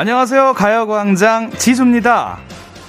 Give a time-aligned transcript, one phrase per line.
[0.00, 0.54] 안녕하세요.
[0.54, 2.38] 가요광장 지수입니다.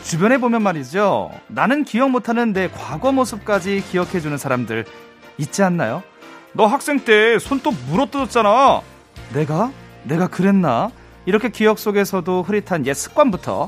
[0.02, 1.30] 주변에 보면 말이죠.
[1.50, 4.86] 나는 기억 못하는 내 과거 모습까지 기억해주는 사람들
[5.38, 6.04] 있지 않나요?
[6.54, 8.80] 너 학생 때 손톱 물어뜯었잖아.
[9.34, 9.74] 내가?
[10.06, 10.90] 내가 그랬나?
[11.26, 13.68] 이렇게 기억 속에서도 흐릿한 옛 습관부터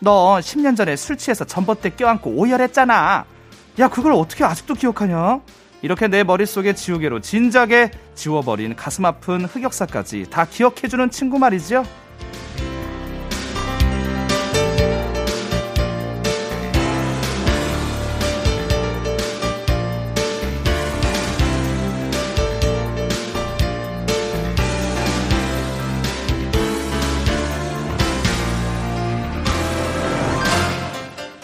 [0.00, 3.24] 너 10년 전에 술 취해서 전봇대 껴안고 오열했잖아.
[3.78, 5.38] 야, 그걸 어떻게 아직도 기억하냐?
[5.82, 11.84] 이렇게 내 머릿속에 지우개로 진작에 지워버린 가슴 아픈 흑역사까지 다 기억해주는 친구 말이죠.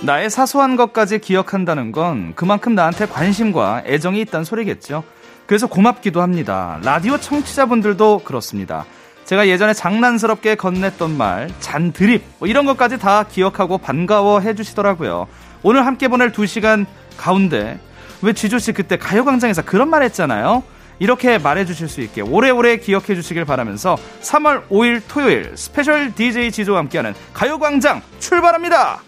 [0.06, 5.02] 나의 사소한 것까지 기억한다는 건 그만큼 나한테 관심과 애정이 있다는 소리겠죠.
[5.46, 6.78] 그래서 고맙기도 합니다.
[6.84, 8.86] 라디오 청취자분들도 그렇습니다.
[9.24, 15.26] 제가 예전에 장난스럽게 건넸던 말, 잔 드립, 뭐 이런 것까지 다 기억하고 반가워 해주시더라고요.
[15.64, 17.80] 오늘 함께 보낼 두 시간 가운데,
[18.22, 20.62] 왜 지조씨 그때 가요광장에서 그런 말 했잖아요?
[21.00, 27.12] 이렇게 말해주실 수 있게 오래오래 기억해 주시길 바라면서 3월 5일 토요일 special DJ 지조와 함께하는
[27.34, 29.00] 가요광장 출발합니다!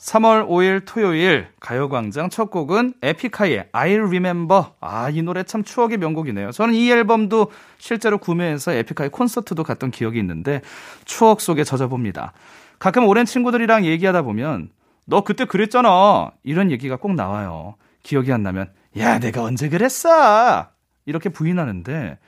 [0.00, 4.64] 3월 5일 토요일 가요광장 첫 곡은 에픽하이의 I'll Remember.
[4.80, 6.52] 아, 이 노래 참 추억의 명곡이네요.
[6.52, 10.62] 저는 이 앨범도 실제로 구매해서 에픽하이 콘서트도 갔던 기억이 있는데
[11.04, 12.32] 추억 속에 젖어봅니다.
[12.78, 14.70] 가끔 오랜 친구들이랑 얘기하다 보면
[15.04, 16.30] 너 그때 그랬잖아.
[16.44, 17.74] 이런 얘기가 꼭 나와요.
[18.02, 20.68] 기억이 안 나면 야, 내가 언제 그랬어?
[21.04, 22.18] 이렇게 부인하는데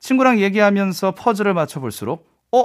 [0.00, 2.64] 친구랑 얘기하면서 퍼즐을 맞춰볼수록 어?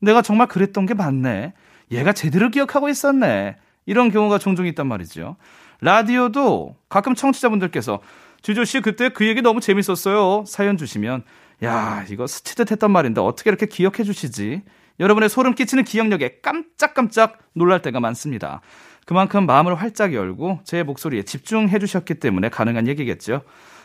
[0.00, 1.52] 내가 정말 그랬던 게 맞네.
[1.90, 3.56] 얘가 제대로 기억하고 있었네.
[3.86, 5.36] 이런 경우가 종종 있단 말이죠.
[5.80, 8.00] 라디오도 가끔 청취자분들께서
[8.42, 10.44] 주조 씨 그때 그 얘기 너무 재밌었어요.
[10.46, 11.22] 사연 주시면
[11.64, 14.62] 야 이거 스치듯 했단 말인데 어떻게 이렇게 기억해 주시지?
[15.00, 18.60] 여러분의 소름 끼치는 기억력에 깜짝깜짝 놀랄 때가 많습니다.
[19.04, 23.42] 그만큼 마음을 활짝 열고 제 목소리에 집중해 주셨기 때문에 가능한 얘기겠죠.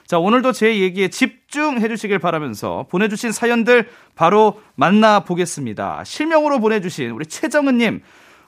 [0.07, 6.03] 자, 오늘도 제 얘기에 집중해 주시길 바라면서 보내주신 사연들 바로 만나보겠습니다.
[6.03, 8.01] 실명으로 보내주신 우리 최정은님,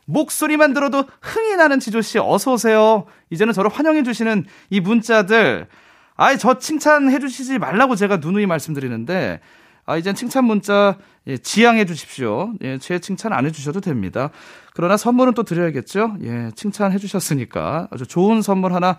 [0.06, 3.06] 목소리만 들어도 흥이 나는 지조 씨 어서 오세요.
[3.30, 5.68] 이제는 저를 환영해 주시는 이 문자들.
[6.16, 9.40] 아이, 저 칭찬해 주시지 말라고 제가 누누이 말씀드리는데,
[9.86, 10.98] 아, 이젠 칭찬 문자,
[11.28, 12.54] 예, 지양해 주십시오.
[12.62, 14.30] 예, 제 칭찬 안 해 주셔도 됩니다.
[14.74, 16.16] 그러나 선물은 또 드려야겠죠?
[16.24, 18.98] 예, 칭찬해 주셨으니까 아주 좋은 선물 하나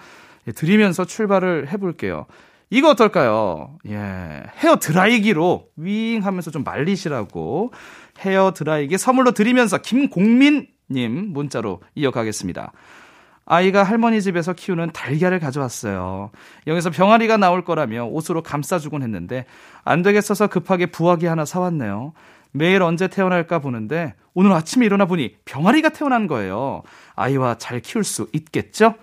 [0.49, 2.27] 예, 드리면서 출발을 해 볼게요.
[2.71, 3.79] 이거 어떨까요?
[3.89, 7.73] 예, 헤어 드라이기로 윙 하면서 좀 말리시라고
[8.21, 12.73] 헤어 드라이기 선물로 드리면서 김공민 님 문자로 이어가겠습니다.
[13.47, 16.31] 아이가 할머니 집에서 키우는 달걀을 가져왔어요.
[16.67, 19.45] 여기서 병아리가 나올 거라며 옷으로 감싸주곤 했는데
[19.85, 22.13] 안 되겠어서 급하게 부화기 하나 사왔네요.
[22.53, 26.83] 매일 언제 태어날까 보는데 오늘 아침에 일어나 보니 병아리가 태어난 거예요.
[27.17, 28.95] 아이와 잘 키울 수 있겠죠?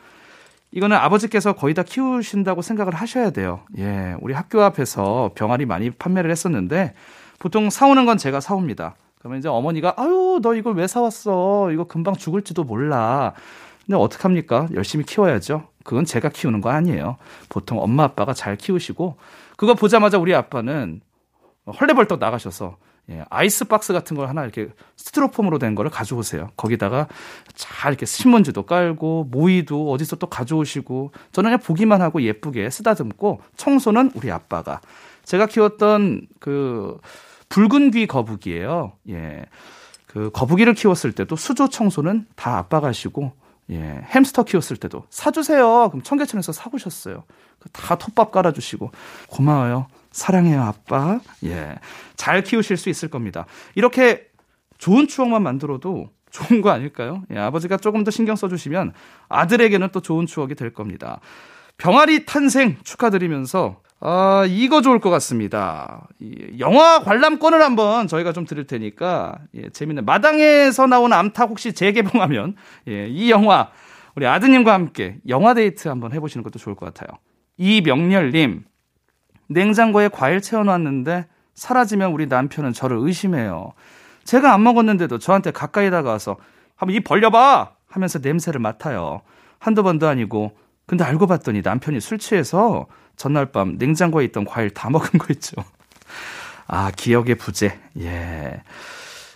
[0.72, 3.62] 이거는 아버지께서 거의 다 키우신다고 생각을 하셔야 돼요.
[3.78, 6.94] 예, 우리 학교 앞에서 병아리 많이 판매를 했었는데
[7.40, 8.96] 보통 사오는 건 제가 사옵니다.
[9.22, 11.72] 그러면 이제 어머니가 아유 너 이걸 왜 사왔어?
[11.72, 13.34] 이거 금방 죽을지도 몰라.
[13.86, 14.68] 근데 어떡합니까?
[14.74, 15.68] 열심히 키워야죠.
[15.84, 17.18] 그건 제가 키우는 거 아니에요.
[17.50, 19.18] 보통 엄마 아빠가 잘 키우시고
[19.58, 21.02] 그거 보자마자 우리 아빠는
[21.80, 22.78] 헐레벌떡 나가셔서
[23.10, 26.50] 예, 아이스박스 같은 걸 하나 이렇게 스티로폼으로 된 거를 가져오세요.
[26.56, 27.08] 거기다가
[27.54, 34.12] 잘 이렇게 신문지도 깔고 모이도 어디서 또 가져오시고 저는 그냥 보기만 하고 예쁘게 쓰다듬고 청소는
[34.16, 34.82] 우리 아빠가.
[35.26, 37.00] 제가 키웠던 그
[37.52, 38.94] 붉은 귀 거북이에요.
[39.10, 39.46] 예.
[40.08, 43.34] 그 거북이를 키웠을 때도 수조 청소는 다 아빠가 하시고
[43.70, 45.90] 예, 햄스터 키웠을 때도 사주세요.
[45.90, 47.24] 그럼 청계천에서 사오셨어요.
[47.60, 48.92] 그다 톱밥 깔아주시고
[49.30, 49.88] 고마워요.
[50.12, 51.20] 사랑해요, 아빠.
[51.46, 51.76] 예,
[52.16, 53.46] 잘 키우실 수 있을 겁니다.
[53.76, 54.28] 이렇게
[54.78, 57.24] 좋은 추억만 만들어도 좋은 거 아닐까요?
[57.32, 58.94] 예, 아버지가 조금 더 신경 써주시면
[59.30, 61.20] 아들에게는 또 좋은 추억이 될 겁니다.
[61.78, 66.08] 병아리 탄생 축하드리면서 아, 이거 좋을 것 같습니다.
[66.58, 70.06] 영화 관람권을 한번 저희가 좀 드릴 테니까, 예, 재밌는.
[70.06, 72.56] 마당에서 나온 암탉 혹시 재개봉하면,
[72.88, 73.70] 예, 이 영화,
[74.16, 77.16] 우리 아드님과 함께 영화 데이트 한번 해보시는 것도 좋을 것 같아요.
[77.58, 78.64] 이명렬님,
[79.50, 83.74] 냉장고에 과일 채워놨는데, 사라지면 우리 남편은 저를 의심해요.
[84.24, 86.38] 제가 안 먹었는데도 저한테 가까이 다가와서,
[86.76, 87.74] 한번 입 벌려봐!
[87.88, 89.22] 하면서 냄새를 맡아요.
[89.60, 90.58] 한두 번도 아니고,
[90.92, 92.86] 근데 알고 봤더니 남편이 술 취해서
[93.16, 95.56] 전날 밤 냉장고에 있던 과일 다 먹은 거 있죠.
[96.68, 97.80] 아, 기억의 부재.
[97.98, 98.62] 예.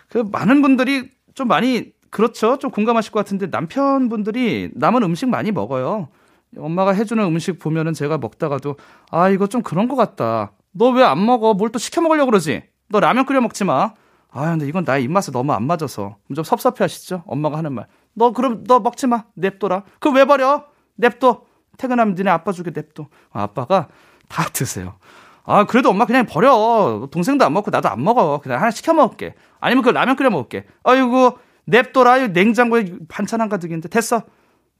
[0.09, 2.57] 그 많은 분들이 좀 많이 그렇죠.
[2.59, 6.09] 좀 공감하실 것 같은데 남편분들이 남은 음식 많이 먹어요.
[6.57, 8.75] 엄마가 해주는 음식 보면은 제가 먹다가도
[9.09, 10.51] 아 이거 좀 그런 것 같다.
[10.73, 11.53] 너 왜 안 먹어?
[11.53, 12.63] 뭘 또 시켜 먹으려고 그러지?
[12.89, 13.93] 너 라면 끓여 먹지 마.
[14.29, 16.17] 아, 근데 이건 나의 입맛에 너무 안 맞아서.
[16.35, 17.23] 좀 섭섭해 하시죠?
[17.25, 17.87] 엄마가 하는 말.
[18.13, 19.23] 너 그럼 너 먹지 마.
[19.35, 19.83] 냅둬라.
[20.01, 20.65] 그럼 왜 버려?
[20.95, 21.45] 냅둬.
[21.77, 23.07] 퇴근하면 니네 아빠 주게 냅둬.
[23.31, 23.87] 아, 아빠가
[24.27, 24.95] 다 드세요.
[25.43, 27.07] 아, 그래도 엄마 그냥 버려.
[27.11, 28.39] 동생도 안 먹고 나도 안 먹어.
[28.41, 29.35] 그냥 하나 시켜 먹을게.
[29.59, 30.65] 아니면 그 라면 끓여 먹을게.
[30.83, 32.27] 아이고, 냅둬라.
[32.29, 33.89] 냉장고에 반찬 한 가득인데.
[33.89, 34.23] 됐어.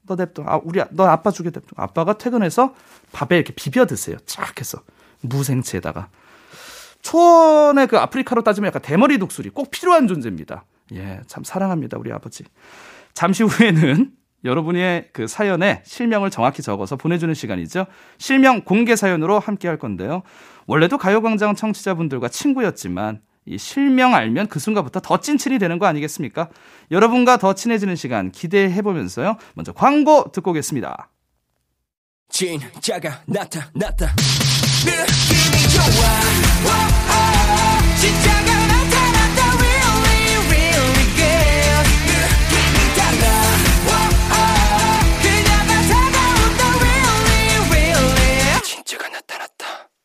[0.06, 0.42] 너 냅둬.
[0.46, 1.66] 아, 우리, 너 아빠 주게 냅둬.
[1.76, 2.74] 아빠가 퇴근해서
[3.12, 4.16] 밥에 이렇게 비벼 드세요.
[4.26, 4.78] 쫙 해서.
[5.20, 6.08] 무생채에다가.
[7.02, 9.50] 초원의 그 아프리카로 따지면 약간 대머리 독수리.
[9.50, 10.64] 꼭 필요한 존재입니다.
[10.94, 11.98] 예, 참 사랑합니다.
[11.98, 12.44] 우리 아버지.
[13.14, 14.10] 잠시 후에는
[14.46, 17.86] 여러분의 그 사연에 실명을 정확히 적어서 보내주는 시간이죠.
[18.18, 20.22] 실명 공개 사연으로 함께 할 건데요.
[20.66, 26.48] 원래도 가요광장 청취자분들과 친구였지만 이 실명 알면 그 순간부터 더 찐친이 되는 거 아니겠습니까?
[26.90, 29.36] 여러분과 더 친해지는 시간 기대해 보면서요.
[29.54, 31.10] 먼저 광고 듣고 오겠습니다.
[32.28, 34.14] 진짜가 나타났다.
[34.84, 37.15] 느낌이 좋아.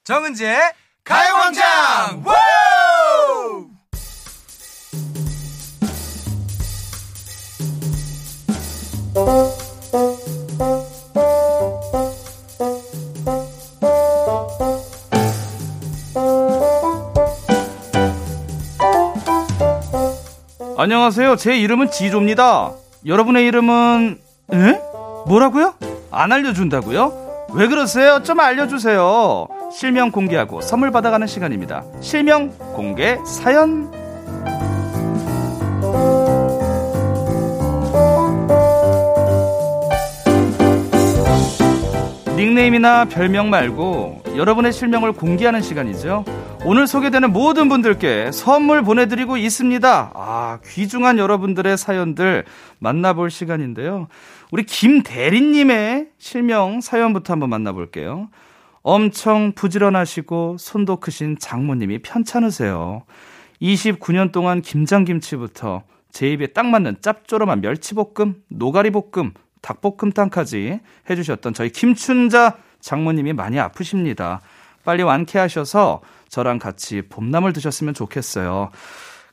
[0.03, 0.59] 정은지의
[1.03, 2.23] 가요광장.
[20.77, 21.35] 안녕하세요.
[21.35, 22.71] 제 이름은 지조입니다.
[23.05, 24.19] 여러분의 이름은
[24.51, 24.81] 에?
[25.27, 25.75] 뭐라고요?
[26.09, 27.20] 안 알려준다고요?
[27.53, 28.21] 왜 그러세요?
[28.23, 29.47] 좀 알려주세요.
[29.73, 31.83] 실명 공개하고 선물 받아가는 시간입니다.
[31.99, 33.91] 실명 공개 사연.
[42.37, 46.23] 닉네임이나 별명 말고 여러분의 실명을 공개하는 시간이죠.
[46.63, 50.11] 오늘 소개되는 모든 분들께 선물 보내드리고 있습니다.
[50.13, 52.45] 아, 귀중한 여러분들의 사연들
[52.79, 54.07] 만나볼 시간인데요.
[54.51, 58.29] 우리 김대리님의 실명 사연부터 한번 만나볼게요.
[58.83, 63.03] 엄청 부지런하시고 손도 크신 장모님이 편찮으세요.
[63.61, 69.31] 29년 동안 김장김치부터 제 입에 딱 맞는 짭조름한 멸치볶음, 노가리볶음,
[69.61, 74.41] 닭볶음탕까지 해주셨던 저희 김춘자 장모님이 많이 아프십니다.
[74.83, 78.71] 빨리 완쾌하셔서 저랑 같이 봄나물 드셨으면 좋겠어요.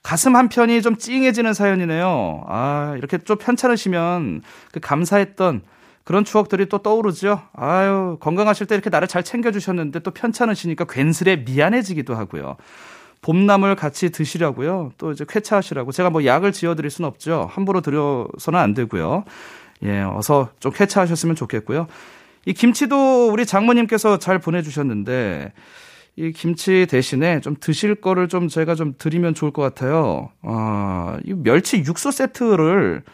[0.03, 2.45] 가슴 한편이 좀 찡해지는 사연이네요.
[2.47, 4.43] 아, 이렇게 좀 편찮으시면
[4.73, 5.63] 그 감사했던
[6.05, 7.43] 그런 추억들이 또 떠오르죠.
[7.53, 12.57] 아유, 건강하실 때 이렇게 나를 잘 챙겨주셨는데 또 편찮으시니까 괜스레 미안해지기도 하고요.
[13.21, 14.93] 봄나물 같이 드시라고요.
[14.97, 15.93] 또 이제 쾌차하시라고.
[15.93, 17.49] 제가 뭐 약을 지어드릴 수는 없죠.
[17.51, 19.25] 함부로 드려서는 안 되고요.
[19.85, 21.89] 예, 어서 좀 쾌차하셨으면 좋겠고요.
[22.47, 25.53] 이 김치도 우리 장모님께서 잘 보내주셨는데,
[26.19, 30.33] 이 김치 대신에 좀 드실 거를 좀 제가 좀 드리면 좋을 것 같아요.
[30.43, 33.05] 아, 이 멸치 육수 세트를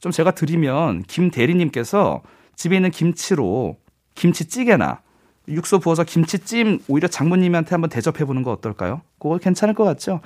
[0.00, 2.22] 좀 제가 드리면 김 대리님께서
[2.54, 3.76] 집에 있는 김치로
[4.14, 5.02] 김치찌개나
[5.48, 9.02] 육수 부어서 김치찜 오히려 장모님한테 한번 대접해 보는 거 어떨까요?
[9.18, 10.22] 그거 괜찮을 것 같죠?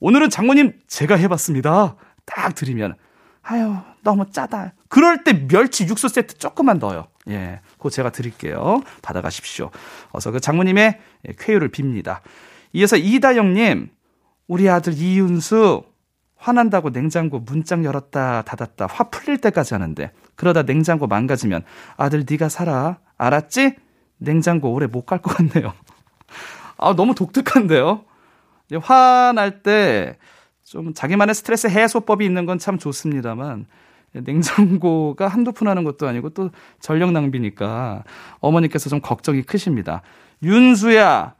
[0.00, 1.94] 오늘은 장모님 제가 해봤습니다.
[2.26, 2.96] 딱 드리면
[3.42, 4.74] 아유 너무 짜다.
[4.88, 7.06] 그럴 때 멸치 육수 세트 조금만 넣어요.
[7.28, 8.82] 예, 그거 제가 드릴게요.
[9.02, 9.70] 받아가십시오.
[10.10, 10.98] 어서 그 장모님의
[11.38, 12.20] 쾌유를 빕니다.
[12.72, 13.90] 이어서 이다영님,
[14.48, 15.82] 우리 아들 이윤수
[16.36, 21.62] 화난다고 냉장고 문짝 열었다 닫았다 화 풀릴 때까지 하는데 그러다 냉장고 망가지면
[21.98, 23.76] 아들 네가 살아 알았지?
[24.16, 25.74] 냉장고 오래 못 갈 것 같네요.
[26.78, 28.02] 아 너무 독특한데요.
[28.82, 30.16] 화날 때
[30.64, 33.66] 좀 자기만의 스트레스 해소법이 있는 건 참 좋습니다만
[34.14, 38.04] 냉장고가 한두 푼 하는 것도 아니고 또 전력 낭비니까
[38.40, 40.02] 어머니께서 좀 걱정이 크십니다.
[40.42, 41.34] 윤수야,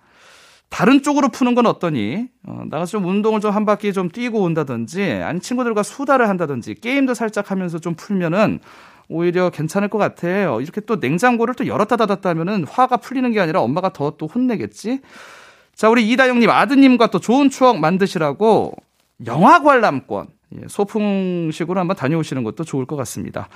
[0.70, 2.26] 다른 쪽으로 푸는 건 어떠니?
[2.46, 7.14] 어, 나가서 좀 운동을 좀 한 바퀴 좀 뛰고 온다든지, 아니 친구들과 수다를 한다든지, 게임도
[7.14, 8.58] 살짝 하면서 좀 풀면은
[9.08, 10.60] 오히려 괜찮을 것 같아요.
[10.60, 15.00] 이렇게 또 냉장고를 또 열었다 닫았다 하면은 화가 풀리는 게 아니라 엄마가 더 또 혼내겠지?
[15.74, 18.72] 자, 우리 이다영님 아드님과 또 좋은 추억 만드시라고
[19.26, 20.33] 영화 관람권, 예,
[20.68, 23.48] 소풍식으로 한번 다녀오시는 것도 좋을 것 같습니다.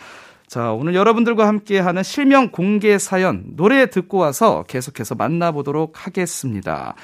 [0.47, 6.95] 자, 오늘 여러분들과 함께 하는 실명 공개 사연, 노래 듣고 와서 계속해서 만나보도록 하겠습니다.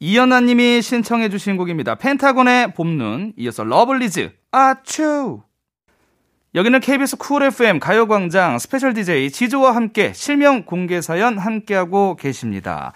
[0.00, 1.94] 이연아 님이 신청해 주신 곡입니다.
[1.96, 5.42] 펜타곤의 봄눈, 이어서 러블리즈, 아츄!
[6.54, 12.92] 여기는 KBS Cool FM 가요광장 special DJ 지조와 함께 실명 공개 사연 함께하고 계십니다.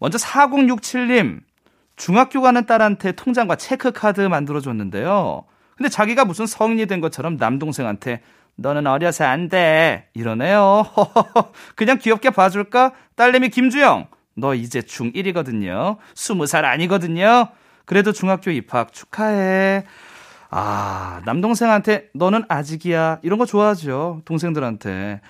[0.00, 1.40] 먼저 4067님,
[1.94, 5.44] 중학교 가는 딸한테 통장과 체크카드 만들어줬는데요.
[5.78, 8.20] 근데 자기가 무슨 성인이 된 것처럼 남동생한테
[8.56, 10.08] 너는 어려서 안 돼.
[10.12, 10.84] 이러네요.
[11.76, 12.92] 그냥 귀엽게 봐줄까?
[13.14, 14.08] 딸내미 김주영.
[14.34, 15.96] 너 이제 중1이거든요.
[16.14, 17.48] 20살 아니거든요.
[17.84, 19.84] 그래도 중학교 입학 축하해.
[20.50, 23.20] 아, 남동생한테 너는 아직이야.
[23.22, 24.22] 이런 거 좋아하죠.
[24.24, 25.20] 동생들한테.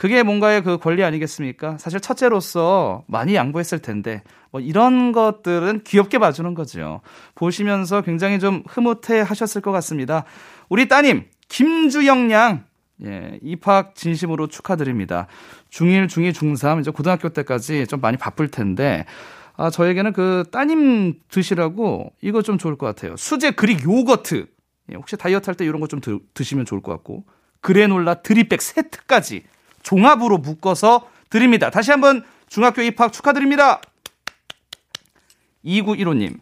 [0.00, 1.76] 그게 뭔가의 그 권리 아니겠습니까?
[1.76, 7.02] 사실 첫째로서 많이 양보했을 텐데, 뭐 이런 것들은 귀엽게 봐주는 거죠.
[7.34, 10.24] 보시면서 굉장히 좀 흐뭇해 하셨을 것 같습니다.
[10.70, 12.64] 우리 따님, 김주영 양,
[13.04, 15.26] 예, 입학 진심으로 축하드립니다.
[15.68, 19.04] 중1, 중2, 중3, 이제 고등학교 때까지 좀 많이 바쁠 텐데,
[19.58, 23.18] 아, 저에게는 그 따님 드시라고 이거 좀 좋을 것 같아요.
[23.18, 24.46] 수제 그릭 요거트.
[24.92, 26.00] 예, 혹시 다이어트 할 때 이런 거 좀
[26.32, 27.24] 드시면 좋을 것 같고,
[27.60, 29.42] 그래놀라 드립백 세트까지
[29.82, 31.70] 종합으로 묶어서 드립니다.
[31.70, 33.80] 다시 한번 중학교 입학 축하드립니다.
[35.64, 36.38] 2915님,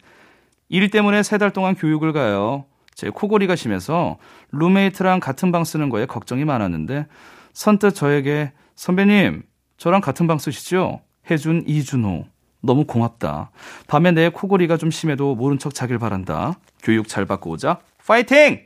[0.69, 2.65] 일 때문에 세 달 동안 교육을 가요.
[2.95, 4.19] 제 코골이가 심해서
[4.53, 7.07] 룸메이트랑 같은 방 쓰는 거에 걱정이 많았는데
[7.53, 9.43] 선뜻 저에게 선배님
[9.77, 11.01] 저랑 같은 방 쓰시죠?
[11.31, 12.25] 해준 이준호
[12.61, 13.51] 너무 고맙다.
[13.87, 16.55] 밤에 내 코골이가 좀 심해도 모른 척 자길 바란다.
[16.83, 17.79] 교육 잘 받고 오자.
[18.05, 18.65] 파이팅!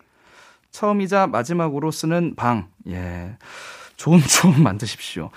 [0.70, 2.68] 처음이자 마지막으로 쓰는 방.
[2.88, 3.36] 예.
[4.02, 5.30] 좋은 추억 만드십시오.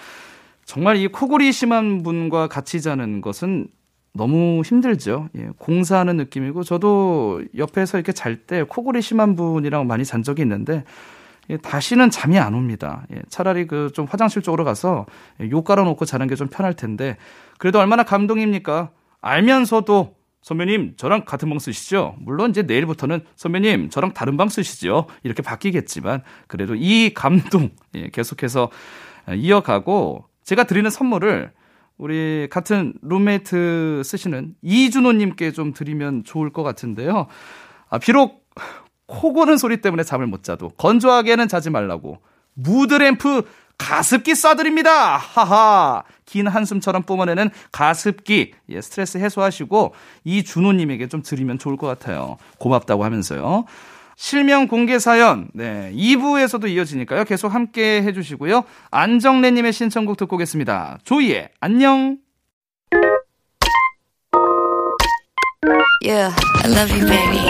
[0.66, 3.68] 정말 이 코골이 심한 분과 같이 자는 것은
[4.14, 5.30] 너무 힘들죠.
[5.38, 10.84] 예, 공사하는 느낌이고 저도 옆에서 이렇게 잘 때 코골이 심한 분이랑 많이 잔 적이 있는데
[11.52, 13.06] 예, 다시는 잠이 안 옵니다.
[13.14, 15.06] 예, 차라리 그 좀 화장실 쪽으로 가서
[15.42, 17.18] 예, 욕 깔아놓고 자는 게 좀 편할 텐데
[17.60, 18.90] 그래도 얼마나 감동입니까?
[19.22, 20.16] 알면서도
[20.46, 22.16] 선배님 저랑 같은 방 쓰시죠?
[22.20, 25.08] 물론 이제 내일부터는 선배님 저랑 다른 방 쓰시죠?
[25.24, 28.70] 이렇게 바뀌겠지만 그래도 이 감동 예, 계속해서
[29.36, 31.52] 이어가고 제가 드리는 선물을
[31.98, 37.26] 우리 같은 룸메이트 쓰시는 이준호님께 좀 드리면 좋을 것 같은데요.
[37.90, 38.46] 아, 비록
[39.08, 42.20] 코 고는 소리 때문에 잠을 못 자도 건조하게는 자지 말라고
[42.54, 45.18] 무드램프 가습기 쏴드립니다.
[45.20, 46.04] 하하.
[46.26, 48.54] 긴 한숨처럼 뿜어내는 가습기.
[48.70, 52.38] 예, 스트레스 해소하시고 이준호님에게 좀 드리면 좋을 것 같아요.
[52.60, 53.66] 고맙다고 하면서요.
[54.18, 57.26] 실명 공개 사연, 네, 2부에서도 이어지니까요.
[57.26, 58.64] 계속 함께 해주시고요.
[58.92, 61.00] 안정래님의 신청곡 듣고 오겠습니다.
[61.04, 62.18] 조이의 안녕.
[66.06, 67.42] Yeah, I love you, baby.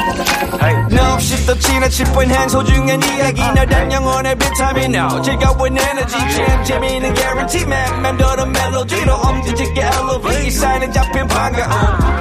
[0.64, 0.72] Hey.
[0.88, 3.42] No, she's the 지나칠 뻔한 소중한 이야기.
[3.42, 4.96] 너란 영혼의 비타민.
[4.96, 6.16] now 즐거운 에너지.
[6.16, 8.02] 참 재미있는 guarantee man.
[8.02, 11.70] 맘대로 멜로디로 엄지짓게 elevate 사인은 잡힌 반가움.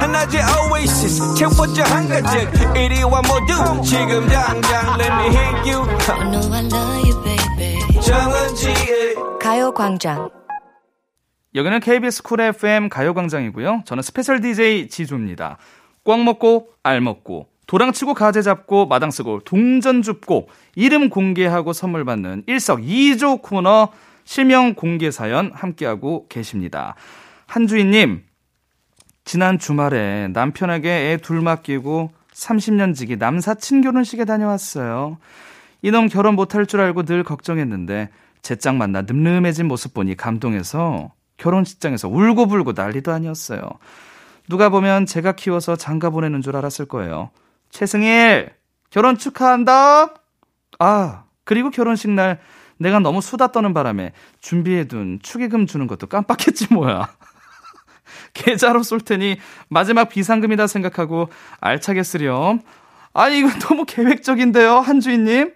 [0.01, 1.35] 하나의 oasis.
[1.35, 3.81] 채워져 한가득 이리와 모두.
[3.87, 5.87] 지금 당장 let me hit you.
[6.11, 8.01] I know I love you, baby.
[8.01, 10.29] 정은지의 가요광장.
[11.55, 13.83] 여기는 KBS Cool FM 가요광장이고요.
[13.85, 15.57] 저는 special DJ 지조입니다.
[16.05, 22.43] 꿩 먹고 알 먹고 도랑치고 가재 잡고 마당 쓰고 동전 줍고 이름 공개하고 선물 받는
[22.47, 23.89] 일석이조 코너
[24.23, 26.95] 실명 공개 사연 함께하고 계십니다.
[27.47, 28.23] 한주인님
[29.25, 35.17] 지난 주말에 남편에게 애 둘 맡기고 30년 지기 남사친 결혼식에 다녀왔어요.
[35.81, 38.09] 이놈 결혼 못할 줄 알고 늘 걱정했는데
[38.43, 43.61] 제 짝 만나 늠름해진 모습 보니 감동해서 결혼식장에서 울고불고 난리도 아니었어요.
[44.47, 47.31] 누가 보면 제가 키워서 장가 보내는 줄 알았을 거예요.
[47.69, 48.51] 최승일,
[48.89, 50.13] 결혼 축하한다!
[50.79, 52.39] 아, 그리고 결혼식 날
[52.77, 54.11] 내가 너무 수다 떠는 바람에
[54.41, 57.09] 준비해둔 축의금 주는 것도 깜빡했지 뭐야.
[58.33, 59.37] 계좌로 쏠 테니
[59.69, 61.29] 마지막 비상금이다 생각하고
[61.61, 62.61] 알차게 쓰렴.
[63.13, 65.53] 아니, 이거 너무 계획적인데요, 한주인님?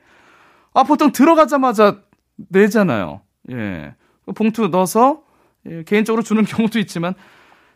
[0.74, 2.02] 아, 보통 들어가자마자
[2.50, 3.22] 내잖아요.
[3.52, 3.96] 예.
[4.36, 5.24] 봉투 넣어서
[5.68, 7.16] 예, 개인적으로 주는 경우도 있지만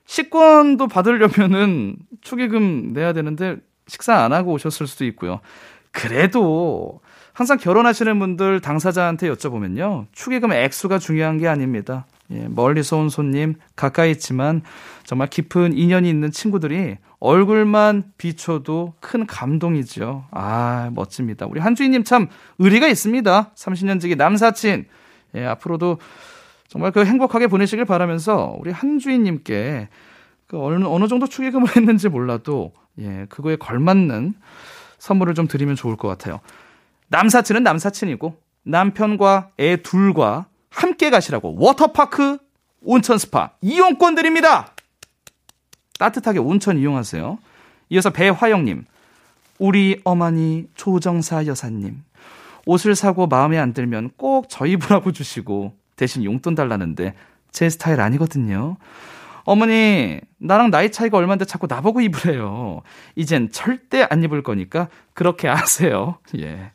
[0.06, 3.58] 식권도 받으려면은 축의금 내야 되는데
[3.88, 5.40] 식사 안 하고 오셨을 수도 있고요.
[5.92, 7.02] 그래도
[7.34, 10.08] 항상 결혼하시는 분들 당사자한테 여쭤보면요.
[10.12, 12.06] 축의금의 액수가 중요한 게 아닙니다.
[12.32, 14.62] 예, 멀리서 온 손님, 가까이 있지만
[15.04, 20.26] 정말 깊은 인연이 있는 친구들이 얼굴만 비춰도 큰 감동이죠.
[20.32, 21.46] 아, 멋집니다.
[21.48, 22.28] 우리 한주인님 참
[22.60, 23.52] 의리가 있습니다.
[23.56, 24.86] 30년 지기 남사친.
[25.36, 26.00] 예, 앞으로도
[26.74, 29.90] 정말 그 행복하게 보내시길 바라면서 우리 한주인님께
[30.48, 34.34] 그 어느, 어느 정도 축의금을 했는지 몰라도 예, 그거에 걸맞는
[34.98, 36.40] 선물을 좀 드리면 좋을 것 같아요.
[37.10, 42.40] 남사친은 남사친이고 남편과 애 둘과 함께 가시라고 워터파크
[42.82, 44.74] 온천 스파 이용권 드립니다.
[46.00, 47.38] 따뜻하게 온천 이용하세요.
[47.90, 48.86] 이어서 배화영님,
[49.60, 52.02] 우리 어머니 조정사 여사님,
[52.66, 57.14] 옷을 사고 마음에 안 들면 꼭 저 입으라고 주시고 대신 용돈 달라는데
[57.52, 58.78] 제 스타일 아니거든요.
[59.46, 62.82] 어머니, 나랑 나이 차이가 얼마인데 자꾸 나보고 입으래요.
[63.16, 66.18] 이젠 절대 안 입을 거니까 그렇게 아세요.
[66.40, 66.72] 예.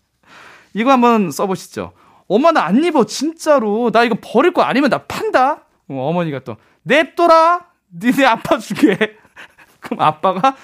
[0.75, 1.93] 이거 한번 써보시죠.
[2.29, 5.65] 엄마 나 안 입어 진짜로 나 이거 버릴 거 아니면 나 판다.
[5.89, 7.67] 어머니가 또 냅둬라.
[8.03, 8.97] 니네 아빠 주게.
[9.81, 10.55] 그럼 아빠가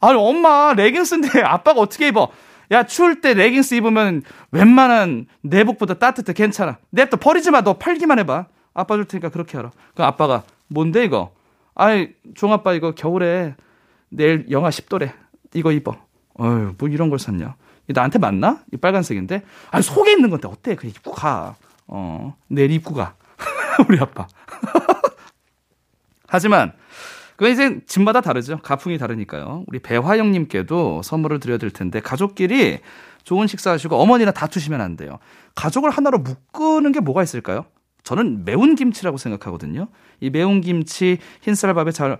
[0.00, 2.28] 아니, 엄마, 레깅스인데 아빠가 어떻게 입어?
[2.70, 6.32] 야, 추울 때 레깅스 입으면 웬만한 내복보다 따뜻해.
[6.32, 6.78] 괜찮아.
[6.90, 7.62] 냅둬 버리지 마.
[7.62, 8.46] 너 팔기만 해봐.
[8.74, 9.72] 아빠 줄 테니까 그렇게 하라.
[9.94, 11.32] 그 아빠가, 뭔데, 이거?
[11.74, 13.54] 아이, 종아빠 이거 겨울에
[14.08, 15.12] 내일 영하 10도래.
[15.54, 15.96] 이거 입어.
[16.34, 17.56] 어휴, 뭐 이런 걸 샀냐.
[17.86, 18.62] 나한테 맞나?
[18.72, 19.42] 이 빨간색인데?
[19.70, 20.74] 아니, 속에 있는 건데 어때?
[20.74, 21.56] 그냥 입고 가.
[21.86, 23.14] 어, 내일 입고 가.
[23.88, 24.28] 우리 아빠.
[26.28, 26.72] 하지만,
[27.38, 28.58] 그건 이제 집마다 다르죠.
[28.58, 29.62] 가풍이 다르니까요.
[29.68, 32.80] 우리 배화영님께도 선물을 드려야 될 텐데, 가족끼리
[33.22, 35.20] 좋은 식사하시고 어머니랑 다투시면 안 돼요.
[35.54, 37.64] 가족을 하나로 묶는 게 뭐가 있을까요?
[38.02, 39.86] 저는 매운 김치라고 생각하거든요.
[40.18, 42.18] 이 매운 김치 흰쌀밥에 잘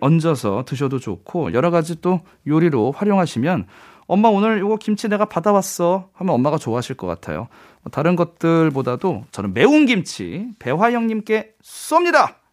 [0.00, 3.66] 얹어서 드셔도 좋고 여러 가지 또 요리로 활용하시면
[4.06, 7.48] 엄마 오늘 이거 김치 내가 받아왔어 하면 엄마가 좋아하실 것 같아요.
[7.90, 12.43] 다른 것들보다도 저는 매운 김치 배화영님께 쏩니다.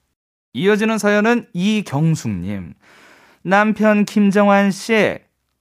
[0.54, 2.74] 이어지는 사연은 이경숙님.
[3.44, 5.18] 남편 김정환 씨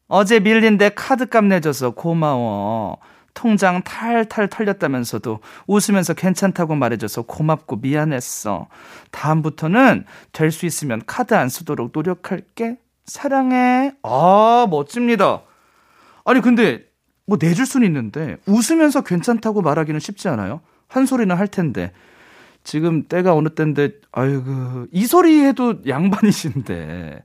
[0.08, 2.98] 어제 밀린 데 카드값 내줘서 고마워.
[3.32, 8.66] 통장 탈탈 털렸다면서도 웃으면서 괜찮다고 말해줘서 고맙고 미안했어.
[9.12, 12.78] 다음부터는 될 수 있으면 카드 안 쓰도록 노력할게.
[13.06, 13.92] 사랑해.
[14.02, 15.42] 아, 멋집니다.
[16.24, 16.84] 아니, 근데
[17.26, 20.60] 뭐 내줄 수는 있는데 웃으면서 괜찮다고 말하기는 쉽지 않아요?
[20.88, 21.92] 한 소리는 할 텐데.
[22.64, 27.22] 지금 때가 어느 때인데, 아이고, 이 소리 해도 양반이신데.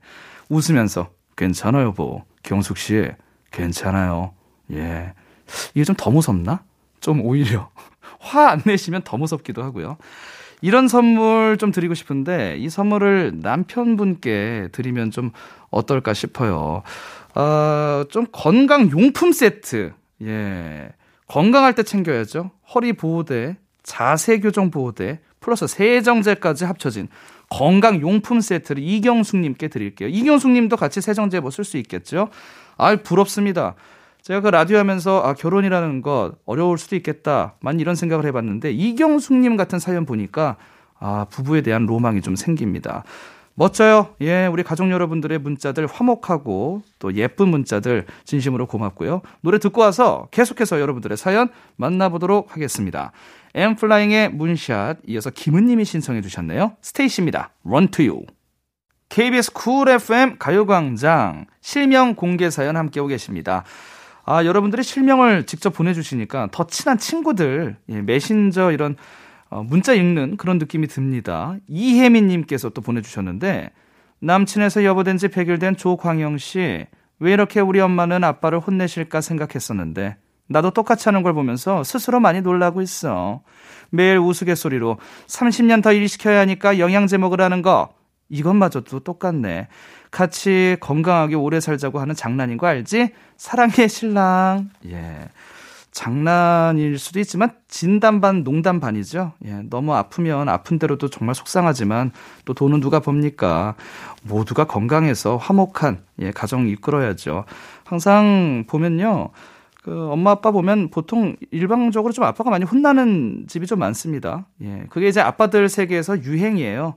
[0.48, 2.24] 웃으면서 괜찮아요, 뭐.
[2.42, 3.08] 경숙 씨,
[3.50, 4.32] 괜찮아요.
[4.72, 5.12] 예.
[5.74, 6.62] 이게 좀 더 무섭나?
[7.00, 7.70] 좀 오히려
[8.18, 9.96] 화 안 내시면 더 무섭기도 하고요.
[10.62, 15.30] 이런 선물 좀 드리고 싶은데 이 선물을 남편분께 드리면 좀
[15.70, 16.82] 어떨까 싶어요.
[17.34, 19.92] 어, 좀 건강 용품 세트.
[20.22, 20.88] 예.
[21.28, 22.50] 건강할 때 챙겨야죠.
[22.74, 27.08] 허리 보호대, 자세 교정 보호대, 플러스 세정제까지 합쳐진
[27.48, 30.08] 건강 용품 세트를 이경숙 님께 드릴게요.
[30.08, 32.28] 이경숙 님도 같이 세정제 뭐 쓸 수 있겠죠?
[32.76, 33.74] 아, 부럽습니다.
[34.22, 37.54] 제가 그 라디오 하면서 아, 결혼이라는 것 어려울 수도 있겠다.
[37.60, 40.56] 만 이런 생각을 해봤는데 이경숙님 같은 사연 보니까
[40.98, 43.04] 아, 부부에 대한 로망이 좀 생깁니다.
[43.58, 44.14] 멋져요.
[44.20, 49.22] 예, 우리 가족 여러분들의 문자들 화목하고 또 예쁜 문자들 진심으로 고맙고요.
[49.40, 53.12] 노래 듣고 와서 계속해서 여러분들의 사연 만나보도록 하겠습니다.
[53.54, 56.72] 엔플라잉의 Moonshot 이어서 김은님이 신청해 주셨네요.
[56.82, 57.50] 스테이씨입니다.
[57.64, 58.26] Run to you.
[59.08, 63.64] KBS Cool FM 가요광장 실명 공개 사연 함께 하고 계십니다.
[64.26, 68.96] 아, 여러분들이 실명을 직접 보내주시니까 더 친한 친구들, 예, 메신저 이런
[69.48, 71.56] 어, 문자 읽는 그런 느낌이 듭니다.
[71.68, 73.70] 이혜민님께서 또 보내주셨는데,
[74.20, 76.86] 남친에서 여보된 지 100일 된 조광영 씨,
[77.18, 80.16] 왜 이렇게 우리 엄마는 아빠를 혼내실까 생각했었는데,
[80.48, 83.42] 나도 똑같이 하는 걸 보면서 스스로 많이 놀라고 있어.
[83.90, 87.88] 매일 우스갯소리로 30년 더 일 시켜야 하니까 영양제 먹으라는 거,
[88.28, 89.68] 이것마저도 똑같네.
[90.10, 93.10] 같이 건강하게 오래 살자고 하는 장난인 거 알지?
[93.36, 94.70] 사랑해, 신랑.
[94.88, 95.28] 예.
[95.96, 99.32] 장난일 수도 있지만 진담 반 농담 반이죠.
[99.46, 102.12] 예, 너무 아프면 아픈 대로도 정말 속상하지만
[102.44, 103.76] 또 돈은 누가 법니까?
[104.22, 107.46] 모두가 건강해서 화목한 예, 가정 이끌어야죠.
[107.84, 109.30] 항상 보면요.
[109.82, 114.46] 그 엄마 아빠 보면 보통 일방적으로 좀 아빠가 많이 혼나는 집이 좀 많습니다.
[114.60, 114.84] 예.
[114.90, 116.94] 그게 이제 아빠들 세계에서 유행이에요.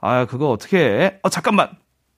[0.00, 1.18] 아, 그거 어떻게 해?
[1.22, 1.68] 어, 잠깐만.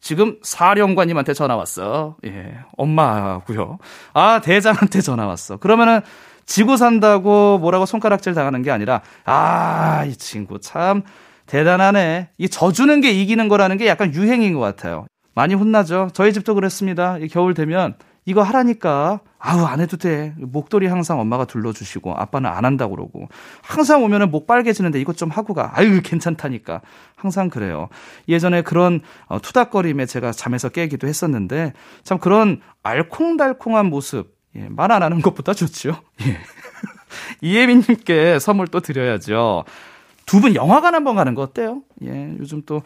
[0.00, 2.16] 지금 사령관님한테 전화 왔어.
[2.26, 3.78] 예, 엄마고요.
[4.14, 5.58] 아, 대장한테 전화 왔어.
[5.58, 6.00] 그러면은
[6.46, 11.02] 지고 산다고 뭐라고 손가락질 당하는 게 아니라 아, 이 친구 참
[11.46, 12.30] 대단하네.
[12.38, 15.06] 이 져주는 게 이기는 거라는 게 약간 유행인 것 같아요.
[15.34, 16.08] 많이 혼나죠.
[16.12, 17.18] 저희 집도 그랬습니다.
[17.30, 17.94] 겨울 되면
[18.30, 19.20] 이거 하라니까.
[19.38, 20.34] 아우, 안 해도 돼.
[20.38, 23.28] 목도리 항상 엄마가 둘러주시고, 아빠는 안 한다고 그러고.
[23.62, 25.72] 항상 오면은 목 빨개지는데 이것 좀 하고 가.
[25.74, 26.80] 아유, 괜찮다니까.
[27.16, 27.88] 항상 그래요.
[28.28, 31.72] 예전에 그런 어, 투닥거림에 제가 잠에서 깨기도 했었는데,
[32.04, 35.96] 참 그런 알콩달콩한 모습, 예, 말 안 하는 것보다 좋죠.
[36.26, 36.38] 예.
[37.42, 39.64] 이예민님께 선물 또 드려야죠.
[40.26, 41.82] 두 분 영화관 한번 가는 거 어때요?
[42.04, 42.82] 예, 요즘 또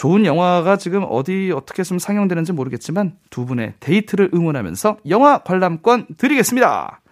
[0.00, 7.02] 좋은 영화가 지금 어디 어떻게 좀 상영되는지 모르겠지만 두 분의 데이트를 응원하면서 영화 관람권 드리겠습니다.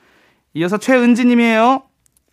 [0.55, 1.83] 이어서 최은지 님이에요.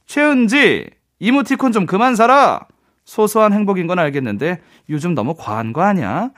[0.05, 0.89] 최은지,
[1.19, 2.67] 이모티콘 좀 그만 사라.
[3.03, 6.31] 소소한 행복인 건 알겠는데 요즘 너무 과한 거 아니야?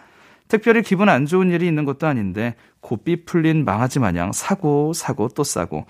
[0.48, 5.44] 특별히 기분 안 좋은 일이 있는 것도 아닌데 고삐 풀린 망아지 마냥 사고 사고 또
[5.44, 5.86] 사고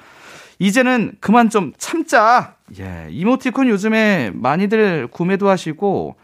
[0.60, 2.58] 이제는 그만 좀 참자.
[2.78, 6.18] 예, 이모티콘 요즘에 많이들 구매도 하시고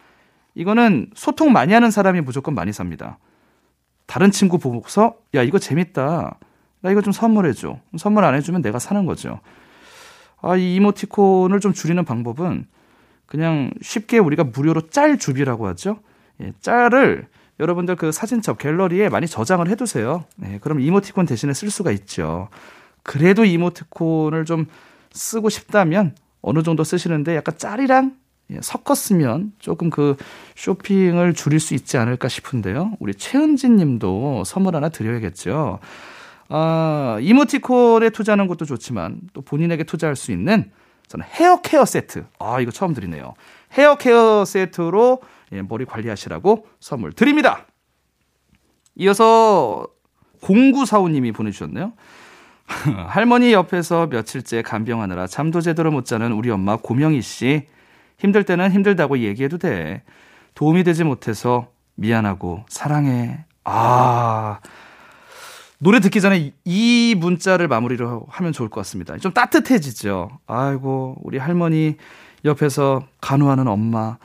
[0.55, 3.17] 이거는 소통 많이 하는 사람이 무조건 많이 삽니다.
[4.05, 6.37] 다른 친구 보고서 야 이거 재밌다.
[6.81, 7.79] 나 이거 좀 선물해줘.
[7.97, 9.39] 선물 안 해주면 내가 사는 거죠.
[10.41, 12.65] 아, 이 이모티콘을 좀 줄이는 방법은
[13.25, 15.99] 그냥 쉽게 우리가 무료로 짤 주비라고 하죠.
[16.41, 17.27] 예, 짤을
[17.59, 20.25] 여러분들 그 사진첩 갤러리에 많이 저장을 해두세요.
[20.35, 22.49] 네, 그럼 이모티콘 대신에 쓸 수가 있죠.
[23.03, 24.65] 그래도 이모티콘을 좀
[25.11, 28.17] 쓰고 싶다면 어느 정도 쓰시는데 약간 짤이랑 예,
[28.61, 30.15] 섞었으면 조금 그
[30.55, 32.93] 쇼핑을 줄일 수 있지 않을까 싶은데요.
[32.99, 35.79] 우리 최은진 님도 선물 하나 드려야겠죠.
[36.49, 40.71] 아, 이모티콘에 투자하는 것도 좋지만 또 본인에게 투자할 수 있는
[41.07, 42.25] 저는 헤어 케어 세트.
[42.39, 43.33] 아, 이거 처음 드리네요.
[43.73, 45.21] 헤어 케어 세트로
[45.53, 47.65] 예, 머리 관리하시라고 선물 드립니다.
[48.95, 49.87] 이어서
[50.41, 51.93] 공구사우님이 보내주셨네요.
[53.07, 57.67] 할머니 옆에서 며칠째 간병하느라 잠도 제대로 못 자는 우리 엄마 고명희 씨.
[58.23, 60.01] 힘들 때는 힘들다고 얘기해도 돼.
[60.55, 63.43] 도움이 되지 못해서 미안하고 사랑해.
[63.65, 64.59] 아.
[65.77, 69.17] 노래 듣기 전에 이 문자를 마무리로 하면 좋을 것 같습니다.
[69.17, 70.39] 좀 따뜻해지죠.
[70.47, 71.97] 아이고, 우리 할머니
[72.45, 74.17] 옆에서 간호하는 엄마.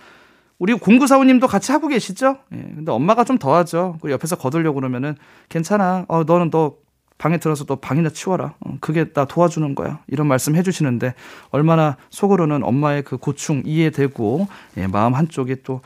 [0.60, 2.38] 우리 공구사우님도 같이 하고 계시죠?
[2.52, 3.98] 예, 근데 엄마가 좀 더하죠.
[4.00, 5.16] 그 옆에서 거들려고 그러면은
[5.48, 6.04] 괜찮아.
[6.06, 6.76] 어, 너는 너
[7.18, 8.54] 방에 들어서 너 방이나 치워라.
[8.60, 10.00] 어, 그게 나 도와주는 거야.
[10.06, 11.14] 이런 말씀 해주시는데
[11.50, 15.82] 얼마나 속으로는 엄마의 그 고충 이해되고 예, 마음 한쪽에 또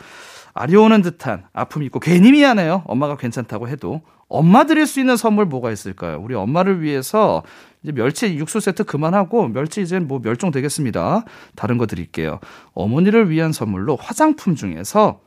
[0.55, 2.85] 아려오는 듯한 아픔이 있고 괜히 미안해요.
[2.87, 6.18] 엄마가 괜찮다고 해도 엄마 드릴 수 있는 선물 뭐가 있을까요?
[6.21, 7.42] 우리 엄마를 위해서
[7.83, 11.25] 이제 멸치 육수 세트 그만하고 멸치 이제 뭐 멸종 되겠습니다.
[11.57, 12.40] 다른 거 드릴게요.
[12.75, 15.21] 어머니를 위한 선물로 화장품 중에서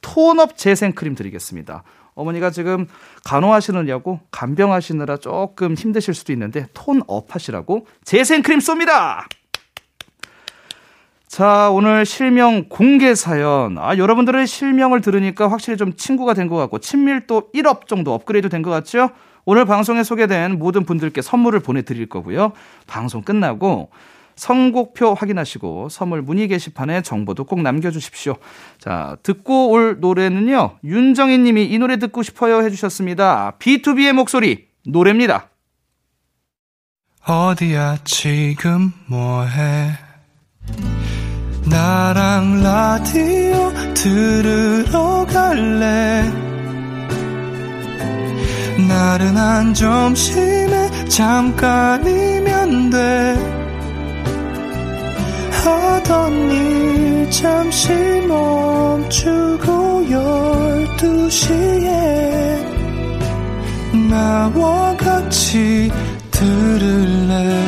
[0.00, 1.82] tone up 재생 크림 드리겠습니다.
[2.14, 2.86] 어머니가 지금
[3.24, 9.24] 간호하시느냐고 간병하시느라 조금 힘드실 수도 있는데 tone up 하시라고 재생 크림 쏩니다.
[11.26, 13.76] 자, 오늘 실명 공개 사연.
[13.78, 18.48] 아, 여러분들의 실명을 들으니까 확실히 좀 친구가 된 것 같고, 친밀도 1 up 정도 업그레이드
[18.48, 19.10] 된 것 같죠?
[19.44, 22.52] 오늘 방송에 소개된 모든 분들께 선물을 보내드릴 거고요.
[22.86, 23.90] 방송 끝나고
[24.36, 28.36] 선곡표 확인하시고 선물 문의 게시판에 정보도 꼭 남겨주십시오.
[28.78, 30.78] 자, 듣고 올 노래는요.
[30.84, 33.56] 윤정희 님이 이 노래 듣고 싶어요 해주셨습니다.
[33.58, 35.50] B2B의 목소리, 노래입니다.
[37.26, 39.92] 어디야 지금 뭐해
[41.66, 46.30] 나랑 라디오 들으러 갈래
[48.86, 53.63] 나른한 점심에 잠깐이면 돼
[55.64, 57.90] 하던 일 잠시
[58.28, 62.58] 멈추고 열두 시에
[64.10, 65.90] 나와 같이
[66.30, 67.64] 들을래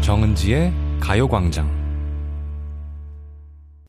[0.00, 1.80] 정은지의 가요광장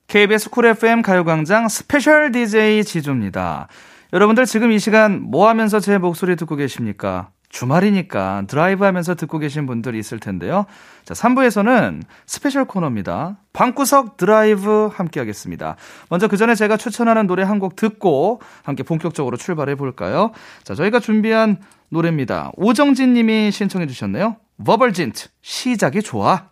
[0.07, 3.69] KBS Cool FM 가요광장 special DJ 지조입니다.
[4.11, 7.29] 여러분들 지금 이 시간 뭐 하면서 제 목소리 듣고 계십니까?
[7.51, 10.65] 주말이니까 드라이브 하면서 듣고 계신 분들 있을 텐데요.
[11.05, 13.37] 자, 3부에서는 special 코너입니다.
[13.53, 15.75] 방구석 드라이브 함께 하겠습니다.
[16.09, 20.31] 먼저 그 전에 제가 추천하는 노래 한 곡 듣고 함께 본격적으로 출발해 볼까요?
[20.63, 21.57] 자, 저희가 준비한
[21.89, 22.51] 노래입니다.
[22.55, 24.37] 오정진 님이 신청해 주셨네요.
[24.65, 26.50] 버벌진트, 시작이 좋아.